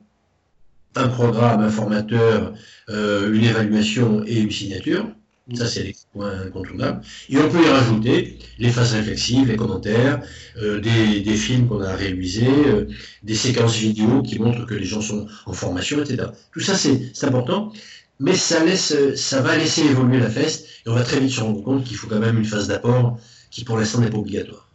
[0.96, 2.54] un programme, un formateur,
[2.90, 5.06] euh, une évaluation et une signature.
[5.54, 7.00] Ça, c'est les points incontournables.
[7.30, 10.20] Et on peut y rajouter les phases réflexives, les commentaires,
[10.58, 12.86] euh, des, des, films qu'on a réalisés, euh,
[13.22, 16.28] des séquences vidéo qui montrent que les gens sont en formation, etc.
[16.52, 17.72] Tout ça, c'est important,
[18.20, 21.40] mais ça, laisse, ça va laisser évoluer la feste, et on va très vite se
[21.40, 23.18] rendre compte qu'il faut quand même une phase d'apport
[23.50, 24.68] qui, pour l'instant, n'est pas obligatoire.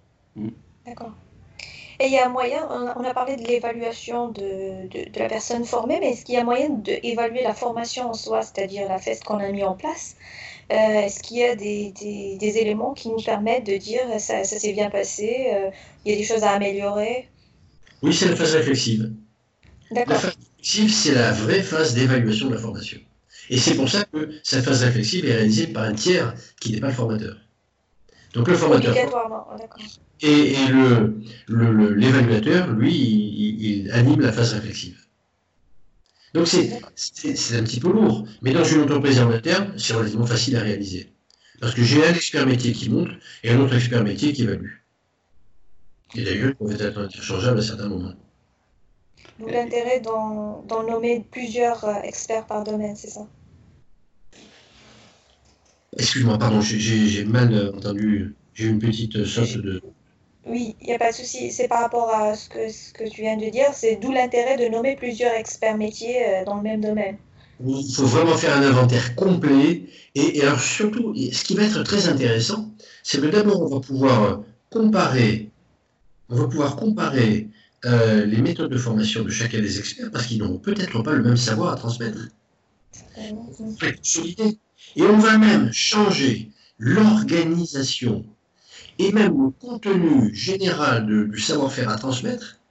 [0.88, 1.12] D'accord.
[2.00, 5.30] Et il y a un moyen, on a parlé de l'évaluation de, de, de, la
[5.30, 8.98] personne formée, mais est-ce qu'il y a moyen d'évaluer la formation en soi, c'est-à-dire la
[8.98, 10.16] feste qu'on a mis en place
[10.69, 11.91] est-ce qu'il y a des,
[12.39, 15.69] des, éléments qui nous permettent de dire ça, ça s'est bien passé, euh,
[16.06, 17.30] il y a des choses à améliorer?
[18.02, 19.12] Oui, c'est la phase réflexive.
[19.91, 20.13] D'accord.
[20.13, 22.99] La phase réflexive, c'est la vraie phase d'évaluation de la formation.
[23.49, 26.80] Et c'est pour ça que cette phase réflexive est réalisée par un tiers qui n'est
[26.80, 27.38] pas le formateur.
[28.34, 28.91] Donc le formateur.
[28.91, 29.84] Obligatoirement, d'accord.
[30.21, 30.67] Et, et
[31.49, 35.03] l'évaluateur, le, lui, il anime la phase réflexive.
[36.34, 40.56] Donc c'est un petit peu lourd, mais dans une entreprise en interne, c'est relativement facile
[40.56, 41.13] à réaliser.
[41.62, 43.10] Parce que j'ai un expert métier qui monte
[43.43, 44.72] et un autre expert métier qui évalue.
[46.15, 48.13] Et d'ailleurs, ils peuvent être interchangeables à certains moments.
[49.39, 53.28] D'où l'intérêt d'en nommer plusieurs euh, experts par domaine, c'est ça?
[55.98, 58.36] Excuse-moi, pardon, j'ai mal entendu.
[58.54, 59.82] J'ai une petite sauce de,
[60.46, 61.52] oui, il n'y a pas de souci.
[61.52, 63.68] C'est par rapport à ce que, ce que tu viens de dire.
[63.74, 67.18] C'est d'où l'intérêt de nommer plusieurs experts métiers euh, dans le même domaine.
[67.66, 69.84] Il faut vraiment faire un inventaire complet.
[70.16, 74.44] Et, alors surtout, ce qui va être très intéressant, c'est que d'abord, on va pouvoir
[74.70, 75.50] comparer,
[76.30, 77.48] on va pouvoir comparer
[77.86, 81.24] euh, les méthodes de formation de chacun des experts parce qu'ils n'ont peut-être pas le
[81.24, 82.20] même savoir à transmettre.
[84.96, 88.26] Et on va même changer l'organisation
[88.98, 92.62] et même le contenu général du savoir-faire à transmettre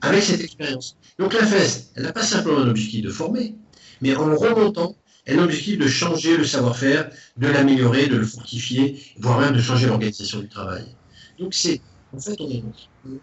[0.00, 0.96] avec cette expérience.
[1.18, 3.58] Donc la FES, elle n'a pas simplement un objectif de former,
[4.00, 9.00] mais en remontant, Elle a l'objectif de changer le savoir-faire, de l'améliorer, de le fortifier,
[9.18, 10.96] voire même de changer l'organisation du travail.
[11.38, 12.64] Donc c'est, en fait, on, est,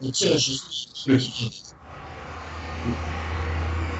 [0.01, 0.37] on tire
[1.05, 1.17] le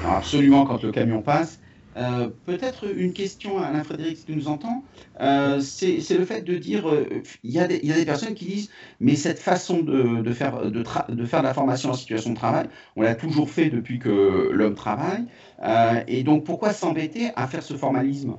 [0.02, 1.59] Absolument, quand le camion passe.
[1.96, 4.84] Euh, peut-être une question à Alain Frédéric, si tu nous entends,
[5.20, 7.04] euh, c'est le fait de dire, euh,
[7.42, 11.46] il y, a des, personnes qui disent, mais cette façon de, faire, de, faire de
[11.46, 15.24] la formation en situation de travail, on l'a toujours fait depuis que l'homme travaille,
[16.06, 18.36] et donc pourquoi s'embêter à faire ce formalisme?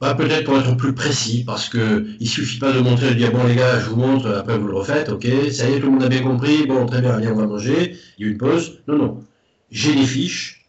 [0.00, 3.30] Bah, Peut-être pour être plus précis, parce qu'il ne suffit pas de montrer, de dire,
[3.30, 5.86] bon les gars, je vous montre, après vous le refaites, ok, ça y est, tout
[5.86, 8.32] le monde a bien compris, bon, très bien, viens, on va manger, il y a
[8.32, 8.82] une pause.
[8.88, 9.24] Non, non,
[9.70, 10.61] j'ai des fiches,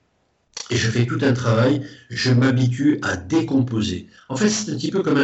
[0.73, 4.07] et je fais tout un travail, je m'habitue à décomposer.
[4.27, 5.19] En fait, c'est un petit peu comme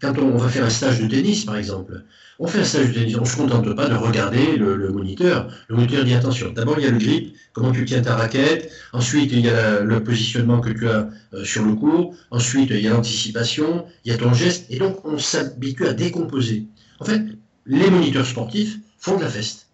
[0.00, 2.04] quand on va faire un stage de tennis, par exemple.
[2.38, 5.48] On fait un stage de tennis, on ne se contente pas de regarder le, moniteur.
[5.68, 8.70] Le moniteur dit attention, d'abord il y a le grip, comment tu tiens ta raquette,
[8.92, 12.80] ensuite il y a le positionnement que tu as euh, sur le cours, ensuite il
[12.80, 16.66] y a l'anticipation, il y a ton geste, et donc on s'habitue à décomposer.
[17.00, 17.20] En fait,
[17.66, 19.66] les moniteurs sportifs font de la feste,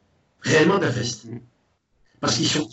[0.43, 1.27] réellement de la feste
[2.21, 2.69] parce qu'ils sont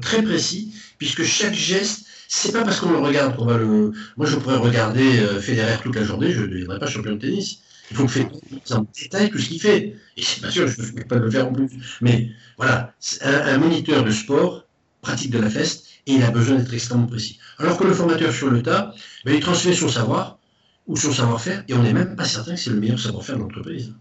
[0.00, 3.92] très précis, puisque chaque geste, c'est pas parce qu'on le regarde qu'on va le.
[4.16, 7.18] Moi, je pourrais regarder euh, Federer toute la journée, je ne deviendrai pas champion de
[7.18, 7.60] tennis.
[7.90, 8.28] Il faut que faire
[8.72, 9.96] en détail tout ce qu'il fait.
[10.16, 11.70] Et c'est pas sûr, je ne peux pas le faire en plus.
[12.02, 14.66] Mais voilà, un, moniteur de sport
[15.00, 17.38] pratique de la feste et il a besoin d'être extrêmement précis.
[17.58, 18.92] Alors que le formateur sur le tas,
[19.24, 20.38] ben, il transmet son savoir
[20.86, 23.42] ou son savoir-faire et on n'est même pas certain que c'est le meilleur savoir-faire de
[23.42, 23.94] l'entreprise.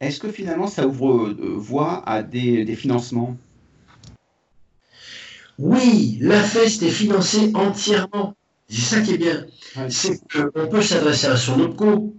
[0.00, 3.36] Est-ce que finalement ça ouvre euh, voie à des, financements?
[5.58, 8.34] Oui, la FEST est financée entièrement.
[8.68, 9.46] C'est ça qui est bien.
[9.88, 12.14] C'est qu'on peut s'adresser à son OPCO.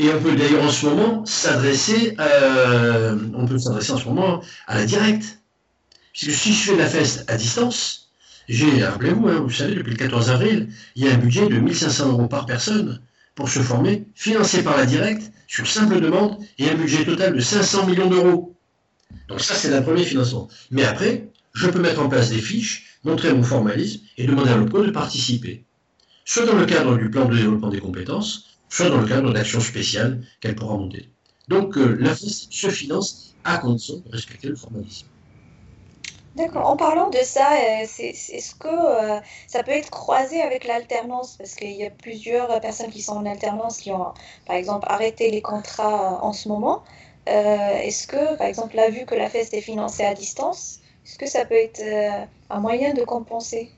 [0.00, 4.42] Et on peut d'ailleurs en ce moment s'adresser, euh, on peut s'adresser en ce moment
[4.66, 5.38] à la directe.
[6.12, 8.10] Puisque si je fais la FEST à distance,
[8.48, 11.58] j'ai, rappelez-vous, hein, vous savez, depuis le 14 avril, il y a un budget de
[11.58, 13.00] 1500 euros par personne
[13.34, 17.40] pour se former, financé par la directe, sur simple demande, et un budget total de
[17.40, 18.54] 500 millions d'euros.
[19.28, 20.48] Donc ça, c'est le premier financement.
[20.70, 24.56] Mais après, je peux mettre en place des fiches, montrer mon formalisme et demander à
[24.56, 25.64] l'OPCO de participer.
[26.24, 29.60] Soit dans le cadre du plan de développement des compétences, soit dans le cadre d'actions
[29.60, 31.10] spéciales qu'elle pourra monter.
[31.48, 35.06] Donc euh, se finance à condition de respecter le formalisme.
[36.34, 36.66] D'accord.
[36.66, 41.36] En parlant de ça, euh, est-ce que euh, ça peut être croisé avec l'alternance?
[41.36, 44.12] Parce qu'il y a plusieurs personnes qui sont en alternance qui ont,
[44.44, 46.82] par exemple, arrêté les contrats en ce moment.
[47.28, 51.18] Euh, est-ce que, par exemple, là, vu que la FEST est financée à distance, est-ce
[51.18, 51.80] que ça peut être
[52.50, 53.70] un moyen de compenser?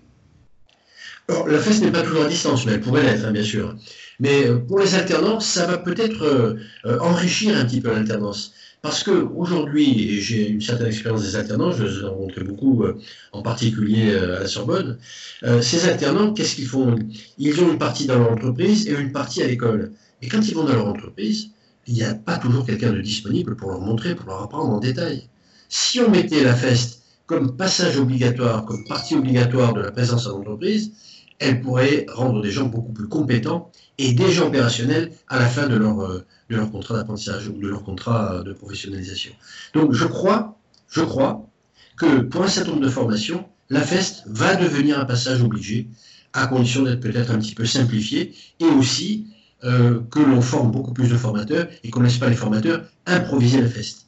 [1.29, 3.77] La FEST n'est pas toujours à distance, mais elle pourrait l'être, hein, bien sûr.
[4.19, 6.57] Mais pour les alternances, ça va peut-être
[7.01, 8.55] enrichir un petit peu l'alternance.
[8.83, 12.99] Parce qu'aujourd'hui, j'ai une certaine expérience des alternants, je les ai rencontrés beaucoup, euh,
[13.33, 14.99] en particulier euh, à la Sorbonne,
[15.43, 16.97] euh, ces alternants, qu'est-ce qu'ils font?
[17.39, 19.93] Ils ont une partie dans leur entreprise et une partie à l'école.
[20.23, 21.51] Et quand ils vont dans leur entreprise,
[21.87, 24.81] il n'y a pas toujours quelqu'un de disponible pour leur montrer, pour leur apprendre en
[24.81, 25.29] détail.
[25.69, 30.39] Si on mettait la FEST comme passage obligatoire, comme partie obligatoire de la présence en
[30.39, 30.93] entreprise,
[31.38, 35.77] elle pourrait rendre des gens beaucoup plus compétents et déjà opérationnels à la fin de
[35.77, 39.33] leur, euh, de leur contrat d'apprentissage ou de leur contrat euh, de professionnalisation.
[39.75, 41.49] Donc je crois, je crois
[41.96, 45.88] que pour un certain nombre de formations, la FEST va devenir un passage obligé,
[46.33, 49.29] à condition d'être peut-être un petit peu simplifié, et aussi
[49.64, 52.85] euh, que l'on forme beaucoup plus de formateurs et qu'on ne laisse pas les formateurs
[53.07, 54.07] improviser la FEST.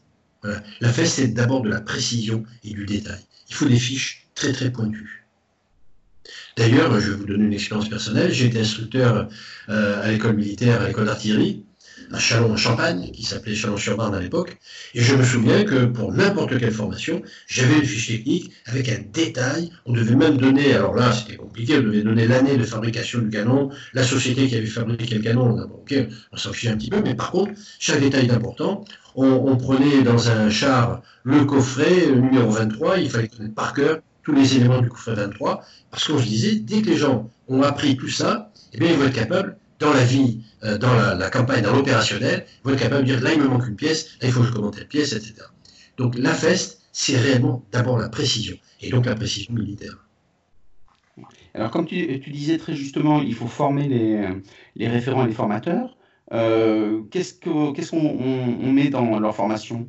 [0.80, 3.20] La FEST, c'est d'abord de la précision et du détail.
[3.48, 5.17] Il faut des fiches très très pointues.
[6.56, 8.32] D'ailleurs, je vais vous donner une expérience personnelle.
[8.32, 9.28] J'ai été instructeur
[9.68, 11.64] euh, à l'école militaire, à l'école d'artillerie,
[12.12, 14.56] à Chalon en Champagne, qui s'appelait Chalon-sur-Marne à l'époque.
[14.94, 18.98] Et je me souviens que pour n'importe quelle formation, j'avais une fiche technique avec un
[19.12, 19.70] détail.
[19.86, 23.30] On devait même donner, alors là c'était compliqué, on devait donner l'année de fabrication du
[23.30, 25.58] canon, la société qui avait fabriqué le canon.
[25.74, 25.94] Ok,
[26.32, 28.84] on s'en fichait un petit peu, mais par contre, chaque détail est important.
[29.14, 33.98] On, on, prenait dans un char le coffret numéro 23, il fallait connaître par cœur
[34.28, 37.62] tous les éléments du coffret 23, parce qu'on se disait, dès que les gens ont
[37.62, 41.30] appris tout ça, eh bien, ils vont être capables, dans la vie, euh, dans la,
[41.30, 44.18] campagne, dans l'opérationnel, ils vont être capables de dire, là, il me manque une pièce,
[44.20, 45.34] là, il faut que je commande telle pièce, etc.
[45.96, 49.96] Donc, la FEST, c'est réellement d'abord la précision, et donc la précision militaire.
[51.54, 53.88] Alors, comme tu, disais très justement, il faut former
[54.76, 55.96] les, référents et les formateurs.
[56.32, 57.32] Euh, qu'est-ce
[57.90, 59.88] qu'on met dans leur formation?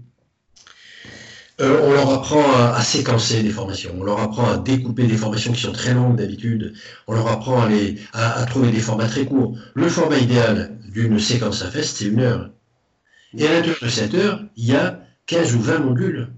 [1.62, 5.52] Euh, on leur apprend à, séquencer des formations, on leur apprend à découper des formations
[5.52, 6.74] qui sont très longues d'habitude,
[7.08, 7.68] on leur apprend
[8.14, 9.58] à, trouver des formats très courts.
[9.74, 12.50] Le format idéal d'une séquence à fest, c'est une heure.
[13.38, 16.30] Et à l'intérieur de cette heure, il y a 15 ou 20 modules.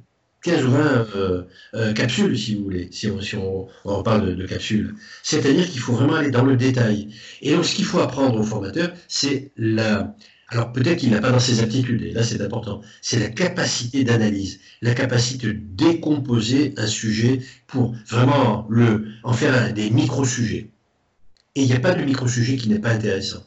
[0.44, 4.96] 15 ou 20 capsules, si vous voulez, si on, si on, reparle de, capsules.
[5.22, 7.14] C'est-à-dire qu'il faut vraiment aller dans le détail.
[7.42, 10.16] Et donc, ce qu'il faut apprendre au formateur, c'est la...
[10.52, 14.04] Alors peut-être qu'il n'a pas dans ses aptitudes, et là c'est important, c'est la capacité
[14.04, 20.70] d'analyse, la capacité de décomposer un sujet pour vraiment le, en faire des micro-sujets.
[21.56, 23.46] Et il n'y a pas de micro-sujet qui n'est pas intéressant.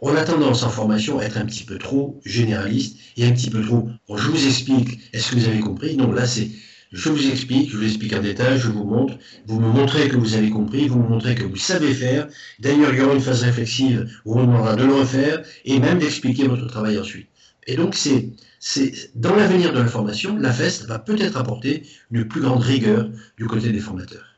[0.00, 3.50] On a tendance en formation à être un petit peu trop généraliste et un petit
[3.50, 3.90] peu trop.
[4.08, 5.94] Je vous explique, est-ce que vous avez compris?
[5.96, 6.50] Non, là c'est.
[6.96, 10.16] Je vous explique, je vous explique en détail, je vous montre, vous me montrez que
[10.16, 12.26] vous avez compris, vous me montrez que vous savez faire.
[12.58, 15.98] D'ailleurs, il y aura une phase réflexive où on demandera de le refaire et même
[15.98, 17.28] d'expliquer votre travail ensuite.
[17.66, 18.30] Et donc, c'est,
[18.60, 23.10] c'est dans l'avenir de la formation, la FEST va peut-être apporter une plus grande rigueur
[23.36, 24.35] du côté des formateurs.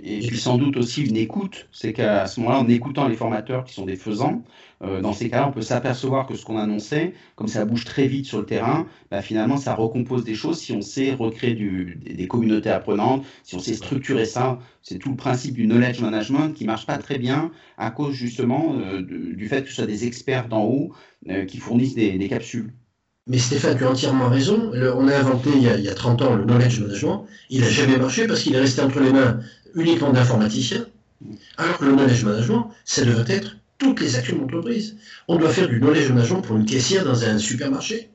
[0.00, 3.64] Et puis sans doute aussi une écoute, c'est qu'à ce moment-là, en écoutant les formateurs
[3.64, 4.42] qui sont des faisans,
[4.82, 8.06] euh, dans ces cas-là, on peut s'apercevoir que ce qu'on annonçait, comme ça bouge très
[8.06, 12.26] vite sur le terrain, bah, finalement, ça recompose des choses si on sait recréer des,
[12.26, 14.58] communautés apprenantes, si on sait structurer ça.
[14.80, 18.74] C'est tout le principe du knowledge management qui marche pas très bien à cause justement
[18.78, 20.92] euh, du fait que ce soit des experts d'en haut
[21.28, 22.72] euh, qui fournissent des, des capsules.
[23.28, 24.72] Mais Stéphane, tu as entièrement raison.
[24.74, 27.26] on a inventé il y a, il y a, 30 ans le knowledge management.
[27.50, 29.38] Il n'a jamais marché parce qu'il est resté entre les mains
[29.74, 30.86] uniquement d'informaticiens,
[31.56, 34.96] alors que le knowledge management, ça devrait être toutes les actions d'entreprise.
[35.28, 38.10] On doit faire du knowledge management pour une caissière dans un supermarché.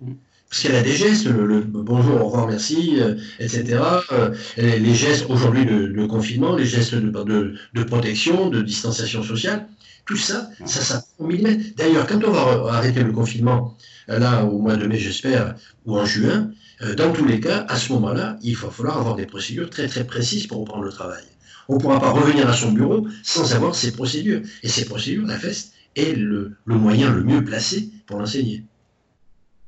[0.50, 3.80] Parce qu'elle a des gestes, le, bonjour, au revoir, merci, euh, etc.
[4.14, 9.68] Euh, les gestes aujourd'hui de, confinement, les gestes de, protection, de distanciation sociale,
[10.06, 11.76] tout ça, ça s'apprend au millimètre.
[11.76, 13.76] D'ailleurs, quand on va arrêter le confinement,
[14.10, 16.50] euh, là, au mois de mai, j'espère, ou en juin,
[16.96, 20.06] dans tous les cas, à ce moment-là, il va falloir avoir des procédures très très
[20.06, 21.24] précises pour reprendre le travail
[21.70, 24.42] on ne pourra pas revenir à son bureau sans avoir ces procédures.
[24.64, 28.64] Et ces procédures, la FEST est le, moyen le mieux placé pour l'enseigner.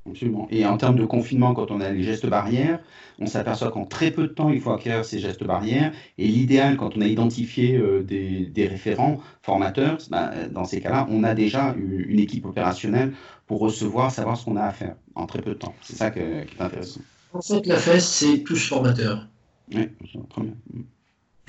[0.10, 0.48] Absolument.
[0.50, 2.80] Et en termes de confinement, quand on a les gestes barrières,
[3.20, 5.92] on s'aperçoit qu'en très peu de temps, il faut acquérir ces gestes barrières.
[6.18, 11.24] Et l'idéal, quand on a identifié euh, des, référents formateurs, bah, dans ces cas-là, on
[11.24, 13.14] a déjà une équipe opérationnelle
[13.46, 15.76] pour recevoir, savoir ce qu'on a à faire en très peu de temps.
[15.82, 17.02] C'est ça qui est intéressant.
[17.34, 19.28] En fait, la FEST, c'est tous formateurs.
[19.76, 19.90] Oui,
[20.30, 20.54] très bien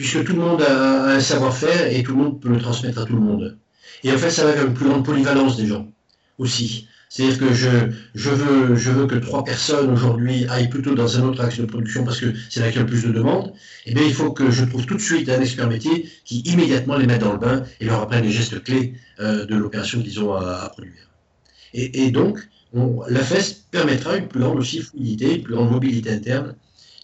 [0.00, 3.04] puisque tout le monde a un savoir-faire et tout le monde peut le transmettre à
[3.04, 3.58] tout le monde.
[4.02, 5.92] Et en fait, ça va vers une plus grande polyvalence des gens
[6.38, 6.88] aussi.
[7.10, 7.68] C'est-à-dire que je,
[8.30, 12.02] veux, je veux que trois personnes aujourd'hui aillent plutôt dans un autre axe de production
[12.02, 13.52] parce que c'est là qu'il y a le plus de demandes.
[13.84, 16.96] Eh bien, il faut que je trouve tout de suite un expert métier qui immédiatement
[16.96, 20.18] les mette dans le bain et leur apprenne les gestes clés euh, de l'opération qu'ils
[20.24, 21.10] ont à, produire.
[21.74, 22.38] Et, donc,
[22.72, 26.54] la FES permettra une plus grande aussi fluidité, une plus grande mobilité interne,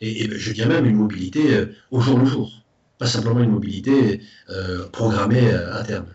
[0.01, 2.51] et, je dirais même une mobilité euh, au jour le jour
[2.99, 6.07] pas simplement une mobilité euh, programmée euh, à terme.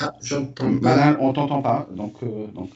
[0.00, 1.16] Ah, j'entends pas.
[1.20, 2.70] on t'entend pas, donc, euh, donc.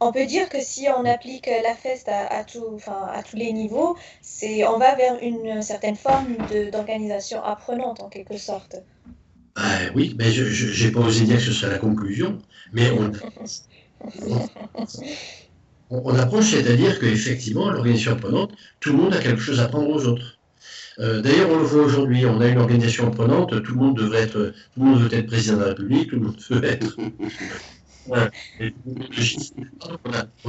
[0.00, 3.96] On peut dire que si on applique la FEST à, tout, à tous les niveaux,
[4.20, 6.36] c'est, on va vers une certaine forme
[6.72, 8.76] d'organisation apprenante en quelque sorte.
[9.94, 12.38] Oui, mais je n'ai pas osé dire que ce serait la conclusion,
[12.72, 13.12] mais on,
[15.92, 20.06] on, approche, c'est-à-dire qu'effectivement, l'organisation apprenante, tout le monde a quelque chose à apprendre aux
[20.06, 20.38] autres.
[20.98, 24.22] Euh, d'ailleurs, on le voit aujourd'hui, on a une organisation apprenante, tout le monde devrait
[24.22, 26.96] être, tout le monde veut être président de la République, tout le monde veut être.
[28.08, 28.14] on,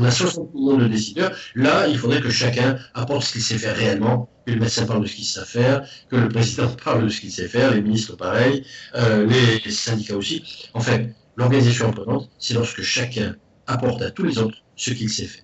[0.03, 1.35] a, 60 millions de décideurs.
[1.55, 5.03] Là, il faudrait que chacun apporte ce qu'il sait faire réellement, que le médecin parle
[5.03, 7.81] de ce qu'il sait faire, que le président parle de ce qu'il sait faire, les
[7.81, 10.69] ministres pareil, euh, les, syndicats aussi.
[10.73, 13.35] En fait, l'organisation apprenante, c'est lorsque chacun
[13.67, 15.43] apporte à tous les autres ce qu'il sait faire.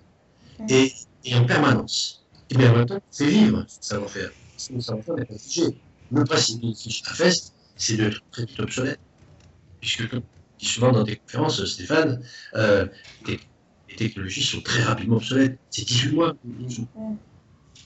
[0.68, 0.92] Et,
[1.34, 2.24] en permanence.
[2.50, 4.30] Et bien en même temps, c'est vivre ce savoir-faire.
[4.56, 5.76] Ce savoir-faire n'est pas figé.
[6.12, 8.98] Le principe d'une fiche à fest, c'est d'être très vite obsolète.
[9.80, 10.02] Puisque,
[10.58, 12.22] souvent dans tes conférences, Stéphane,
[12.54, 12.86] euh,
[13.26, 13.38] les,
[13.96, 15.58] technologies sont très rapidement obsolètes.
[15.70, 16.34] C'est 18 mois.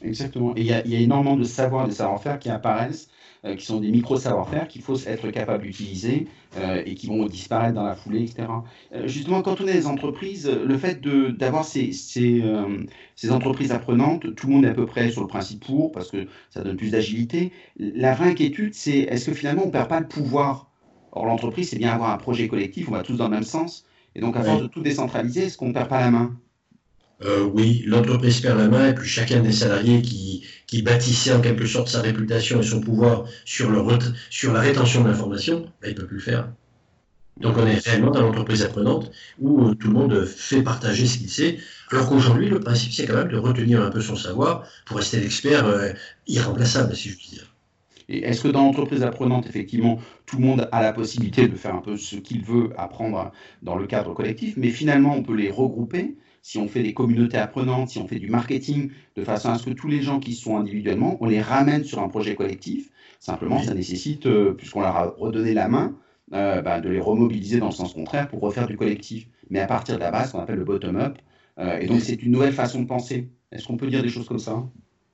[0.03, 0.55] Exactement.
[0.57, 3.09] Et il y, a énormément de savoir, de savoir-faire qui apparaissent
[3.45, 6.27] euh, qui sont des micro-savoir-faire qu'il faut être capable d'utiliser
[6.57, 8.49] euh, et qui vont disparaître dans la foulée, etc.
[8.95, 11.01] Euh, justement, quand on est des entreprises, le fait
[11.37, 12.43] d'avoir ces, ces,
[13.17, 16.11] ces, entreprises apprenantes, tout le monde est à peu près sur le principe pour, parce
[16.11, 17.53] que ça donne plus d'agilité.
[17.79, 20.71] La vraie inquiétude, c'est est-ce que finalement on ne perd pas le pouvoir?
[21.13, 23.87] Or, l'entreprise, c'est bien avoir un projet collectif, on va tous dans le même sens.
[24.15, 26.37] Et donc, à force de tout décentraliser, est-ce qu'on ne perd pas la main?
[27.25, 31.41] Euh, oui, l'entreprise perd la main et puis chacun des salariés qui, qui bâtissait en
[31.41, 33.83] quelque sorte sa réputation et son pouvoir sur, le
[34.31, 36.49] sur la rétention de l'information, ben, il ne peut plus le faire.
[37.41, 39.11] Donc on est réellement dans l'entreprise apprenante
[39.41, 41.59] où euh, tout le monde fait partager ce qu'il sait,
[41.91, 45.19] alors qu'aujourd'hui le principe c'est quand même de retenir un peu son savoir pour rester
[45.19, 45.91] l'expert euh,
[46.29, 47.55] irremplaçable, si je puis dire.
[48.09, 51.75] Et est-ce que dans l'entreprise apprenante, effectivement, tout le monde a la possibilité de faire
[51.75, 55.51] un peu ce qu'il veut apprendre dans le cadre collectif, mais finalement on peut les
[55.51, 59.57] regrouper si on fait des communautés apprenantes, si on fait du marketing, de façon à
[59.57, 62.91] ce que tous les gens qui sont individuellement, on les ramène sur un projet collectif.
[63.19, 65.97] Simplement, ça nécessite, euh, puisqu'on leur a redonné la main,
[66.35, 69.27] euh, bah, de les remobiliser dans le sens contraire pour refaire du collectif.
[69.49, 71.17] Mais à partir de la base, qu'on appelle le bottom-up.
[71.59, 73.31] Euh, et donc, c'est une nouvelle façon de penser.
[73.51, 74.63] Est-ce qu'on peut dire des choses comme ça?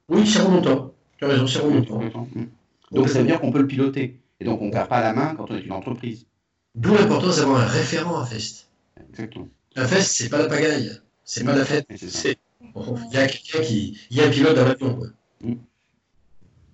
[0.09, 0.93] Oui, c'est remontant.
[1.17, 2.27] Tu as raison, c'est remontant.
[2.35, 2.43] Mmh.
[2.91, 4.19] Donc, ça veut dire qu'on peut le piloter.
[4.41, 6.27] Et donc, on ne perd pas la main quand on est une entreprise.
[6.75, 8.69] D'où l'importance d'avoir un référent à FEST.
[9.11, 9.47] Exactement.
[9.77, 10.91] La FEST, c'est pas la pagaille.
[11.33, 11.87] C'est pas la fête.
[11.89, 13.97] Il y a quelqu'un qui.
[14.11, 14.99] Il y a un pilote dans l'avion.
[15.45, 15.53] Mmh.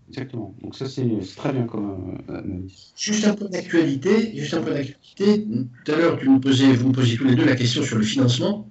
[0.08, 0.54] Exactement.
[0.62, 2.92] Donc ça, c'est très bien comme euh, analyse.
[2.96, 4.34] Juste un peu d'actualité.
[4.34, 5.46] Juste un peu d'actualité.
[5.84, 7.98] Tout à l'heure, tu nous posais, vous me posiez tous les deux la question sur
[7.98, 8.66] le financement.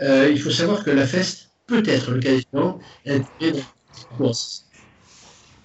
[0.00, 4.64] Euh, il faut savoir que la FEST peut être, le cas échéant, intégrée dans course.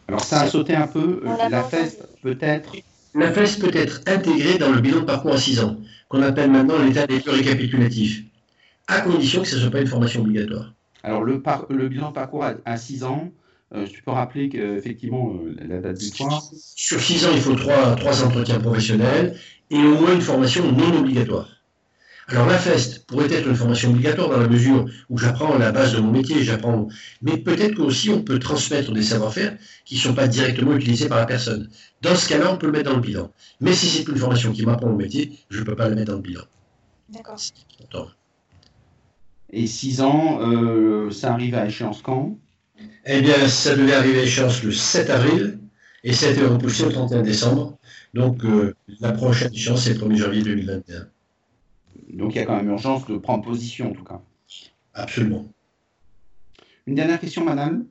[0.09, 1.21] Alors ça a sauté un peu.
[1.25, 2.75] Euh, la FEST peut être.
[3.15, 5.77] La FEST peut être intégrée dans le bilan de parcours à 6 ans,
[6.09, 8.23] qu'on appelle maintenant l'état des lieux récapitulatif,
[8.87, 10.73] à condition que ce ne soit pas une formation obligatoire.
[11.03, 13.31] Alors le, par, le bilan de parcours à 6 ans,
[13.75, 16.39] euh, tu peux rappeler qu'effectivement, euh, la date du point.
[16.53, 19.35] Sur 6 ans, il faut 3, trois entretiens professionnels
[19.71, 21.49] et au moins une formation non obligatoire.
[22.27, 25.93] Alors la FEST pourrait être une formation obligatoire dans la mesure où j'apprends la base
[25.93, 26.87] de mon métier, j'apprends,
[27.21, 31.17] mais peut-être qu'aussi on peut transmettre des savoir-faire qui ne sont pas directement utilisés par
[31.17, 31.69] la personne.
[32.01, 33.29] Dans ce cas-là, on peut le mettre dans le bilan.
[33.59, 36.11] Mais si c'est une formation qui m'apprend mon métier, je ne peux pas le mettre
[36.11, 36.43] dans le bilan.
[37.09, 38.15] D'accord.
[39.55, 42.39] Et 6 ans, euh, ça arrive à échéance quand?
[43.05, 45.59] Eh bien, ça devait arriver à échéance le 7 avril
[46.03, 47.77] et ça a été repoussé au 31 décembre.
[48.15, 51.07] Donc, euh, la prochaine échéance, c'est le 1er janvier 2021.
[52.13, 54.21] Donc, il y a quand même urgence de prendre position, en tout cas.
[54.95, 55.45] Absolument.
[56.87, 57.85] Une dernière question, madame?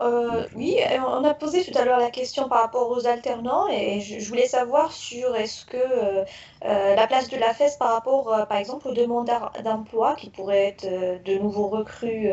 [0.00, 0.76] Euh, oui,
[1.06, 4.46] on a posé tout à l'heure la question par rapport aux alternants et je, voulais
[4.46, 6.24] savoir sur est-ce que euh,
[6.64, 10.68] euh, la place de la FES par rapport, par exemple, aux demandeurs d'emploi qui pourraient
[10.68, 10.86] être
[11.22, 12.30] de nouveaux recrues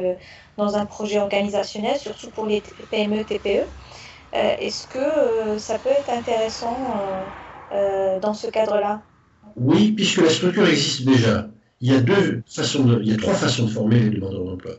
[0.55, 3.67] dans un projet organisationnel, surtout pour les PME, TPE,
[4.31, 7.33] est-ce que ça peut être intéressant
[7.71, 9.03] dans ce cadre-là?
[9.57, 11.49] Oui, puisque la structure existe déjà.
[11.81, 14.71] Il y a deux façons il y a trois façons de former les demandeurs d'emploi.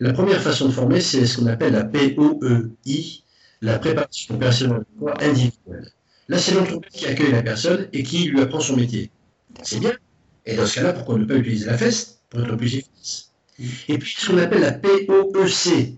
[0.00, 3.22] La première façon de former, c'est ce qu'on appelle la POEI,
[3.62, 4.84] la préparation opérationnelle
[5.20, 5.90] individuelle.
[6.28, 9.10] Là, c'est l'entreprise qui accueille la personne et qui lui apprend son métier.
[9.62, 9.92] C'est bien.
[10.46, 13.32] Et dans ce cas-là, pourquoi ne pas utiliser la FEST pour être plus efficace?
[13.88, 15.94] Et puis, ce qu'on appelle la POEC,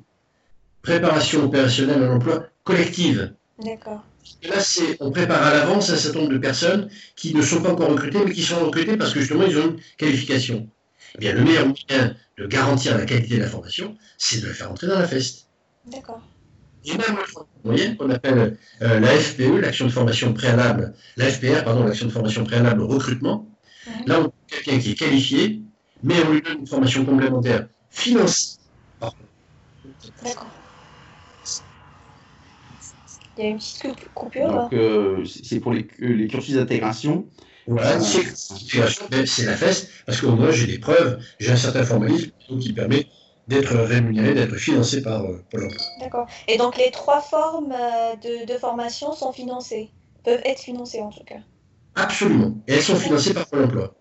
[0.83, 3.35] préparation opérationnelle à l'emploi collective.
[3.63, 4.03] D'accord.
[4.45, 7.73] Là, c'est, on prépare à l'avance un certain nombre de personnes qui ne sont pas
[7.73, 10.69] encore recrutées, mais qui sont recrutées parce que justement, ils ont une qualification.
[11.15, 14.53] Eh bien, le meilleur moyen de garantir la qualité de la formation, c'est de le
[14.53, 15.49] faire entrer dans la FEST.
[15.87, 16.21] D'accord.
[16.85, 17.19] Et même
[17.65, 22.13] moyen qu'on appelle euh, la FPE, l'action de formation préalable, la FPR, pardon, l'action de
[22.13, 23.47] formation préalable au recrutement.
[24.07, 25.61] Là, on a quelqu'un qui est qualifié,
[26.03, 28.57] mais on lui donne une formation complémentaire financée.
[30.23, 30.47] D'accord.
[33.37, 34.53] Il y a une petite coupure.
[34.53, 37.27] Donc, euh, c'est pour les, les cursus d'intégration.
[37.67, 42.73] Voilà, c'est la feste, parce qu'au moins j'ai des preuves, j'ai un certain formalisme qui
[42.73, 43.07] permet
[43.49, 45.83] d'être rémunéré, d'être financé par euh, Pôle emploi.
[46.01, 46.27] D'accord.
[46.49, 49.91] Et donc les trois formes euh, de, formation sont financées,
[50.25, 51.41] peuvent être financées en tout cas
[51.97, 52.55] Absolument.
[52.69, 53.95] Et elles sont financées par Pôle emploi.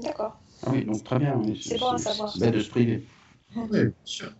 [0.00, 0.36] D'accord.
[0.66, 1.40] Ah oui, donc très bien.
[1.60, 2.34] C'est bon à savoir.
[2.36, 3.06] C'est de se priver.
[3.54, 4.32] Oui, bien sûr.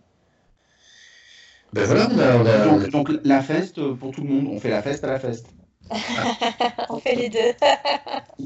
[1.73, 4.59] Ben voilà, on a, on a, donc, donc, la feste pour tout le monde, on
[4.59, 5.47] fait la feste à la feste.
[6.89, 7.53] On fait les deux.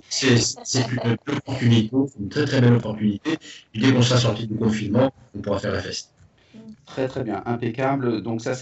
[0.10, 3.38] c'est une opportunité, une très très belle opportunité.
[3.76, 6.10] dès qu'on sera sorti du confinement, on pourra faire la fête.
[6.86, 8.22] Très très bien, impeccable.
[8.24, 8.54] Donc ça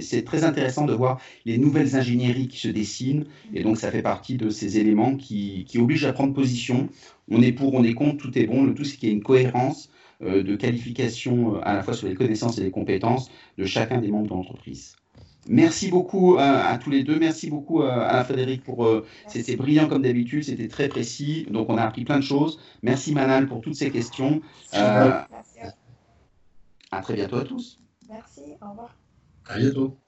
[0.00, 3.24] c'est très intéressant de voir les nouvelles ingénieries qui se dessinent
[3.54, 6.88] et donc ça fait partie de ces éléments qui, qui obligent à prendre position.
[7.30, 8.64] On est pour, on est contre, tout est bon.
[8.64, 9.90] Le tout c'est qu'il y ait une cohérence
[10.22, 14.00] euh, de qualification euh, à la fois sur les connaissances et les compétences de chacun
[14.00, 14.96] des membres de l'entreprise.
[15.48, 17.18] Merci beaucoup euh, à, tous les deux.
[17.18, 18.84] Merci beaucoup euh, à Frédéric pour.
[18.84, 21.46] Euh, c'était brillant comme d'habitude, c'était très précis.
[21.50, 22.60] Donc on a appris plein de choses.
[22.82, 24.42] Merci Manal pour toutes ces questions.
[24.72, 25.24] Merci.
[26.90, 27.78] À très bientôt à tous.
[28.08, 28.94] Merci, au revoir.
[29.46, 29.98] À bientôt.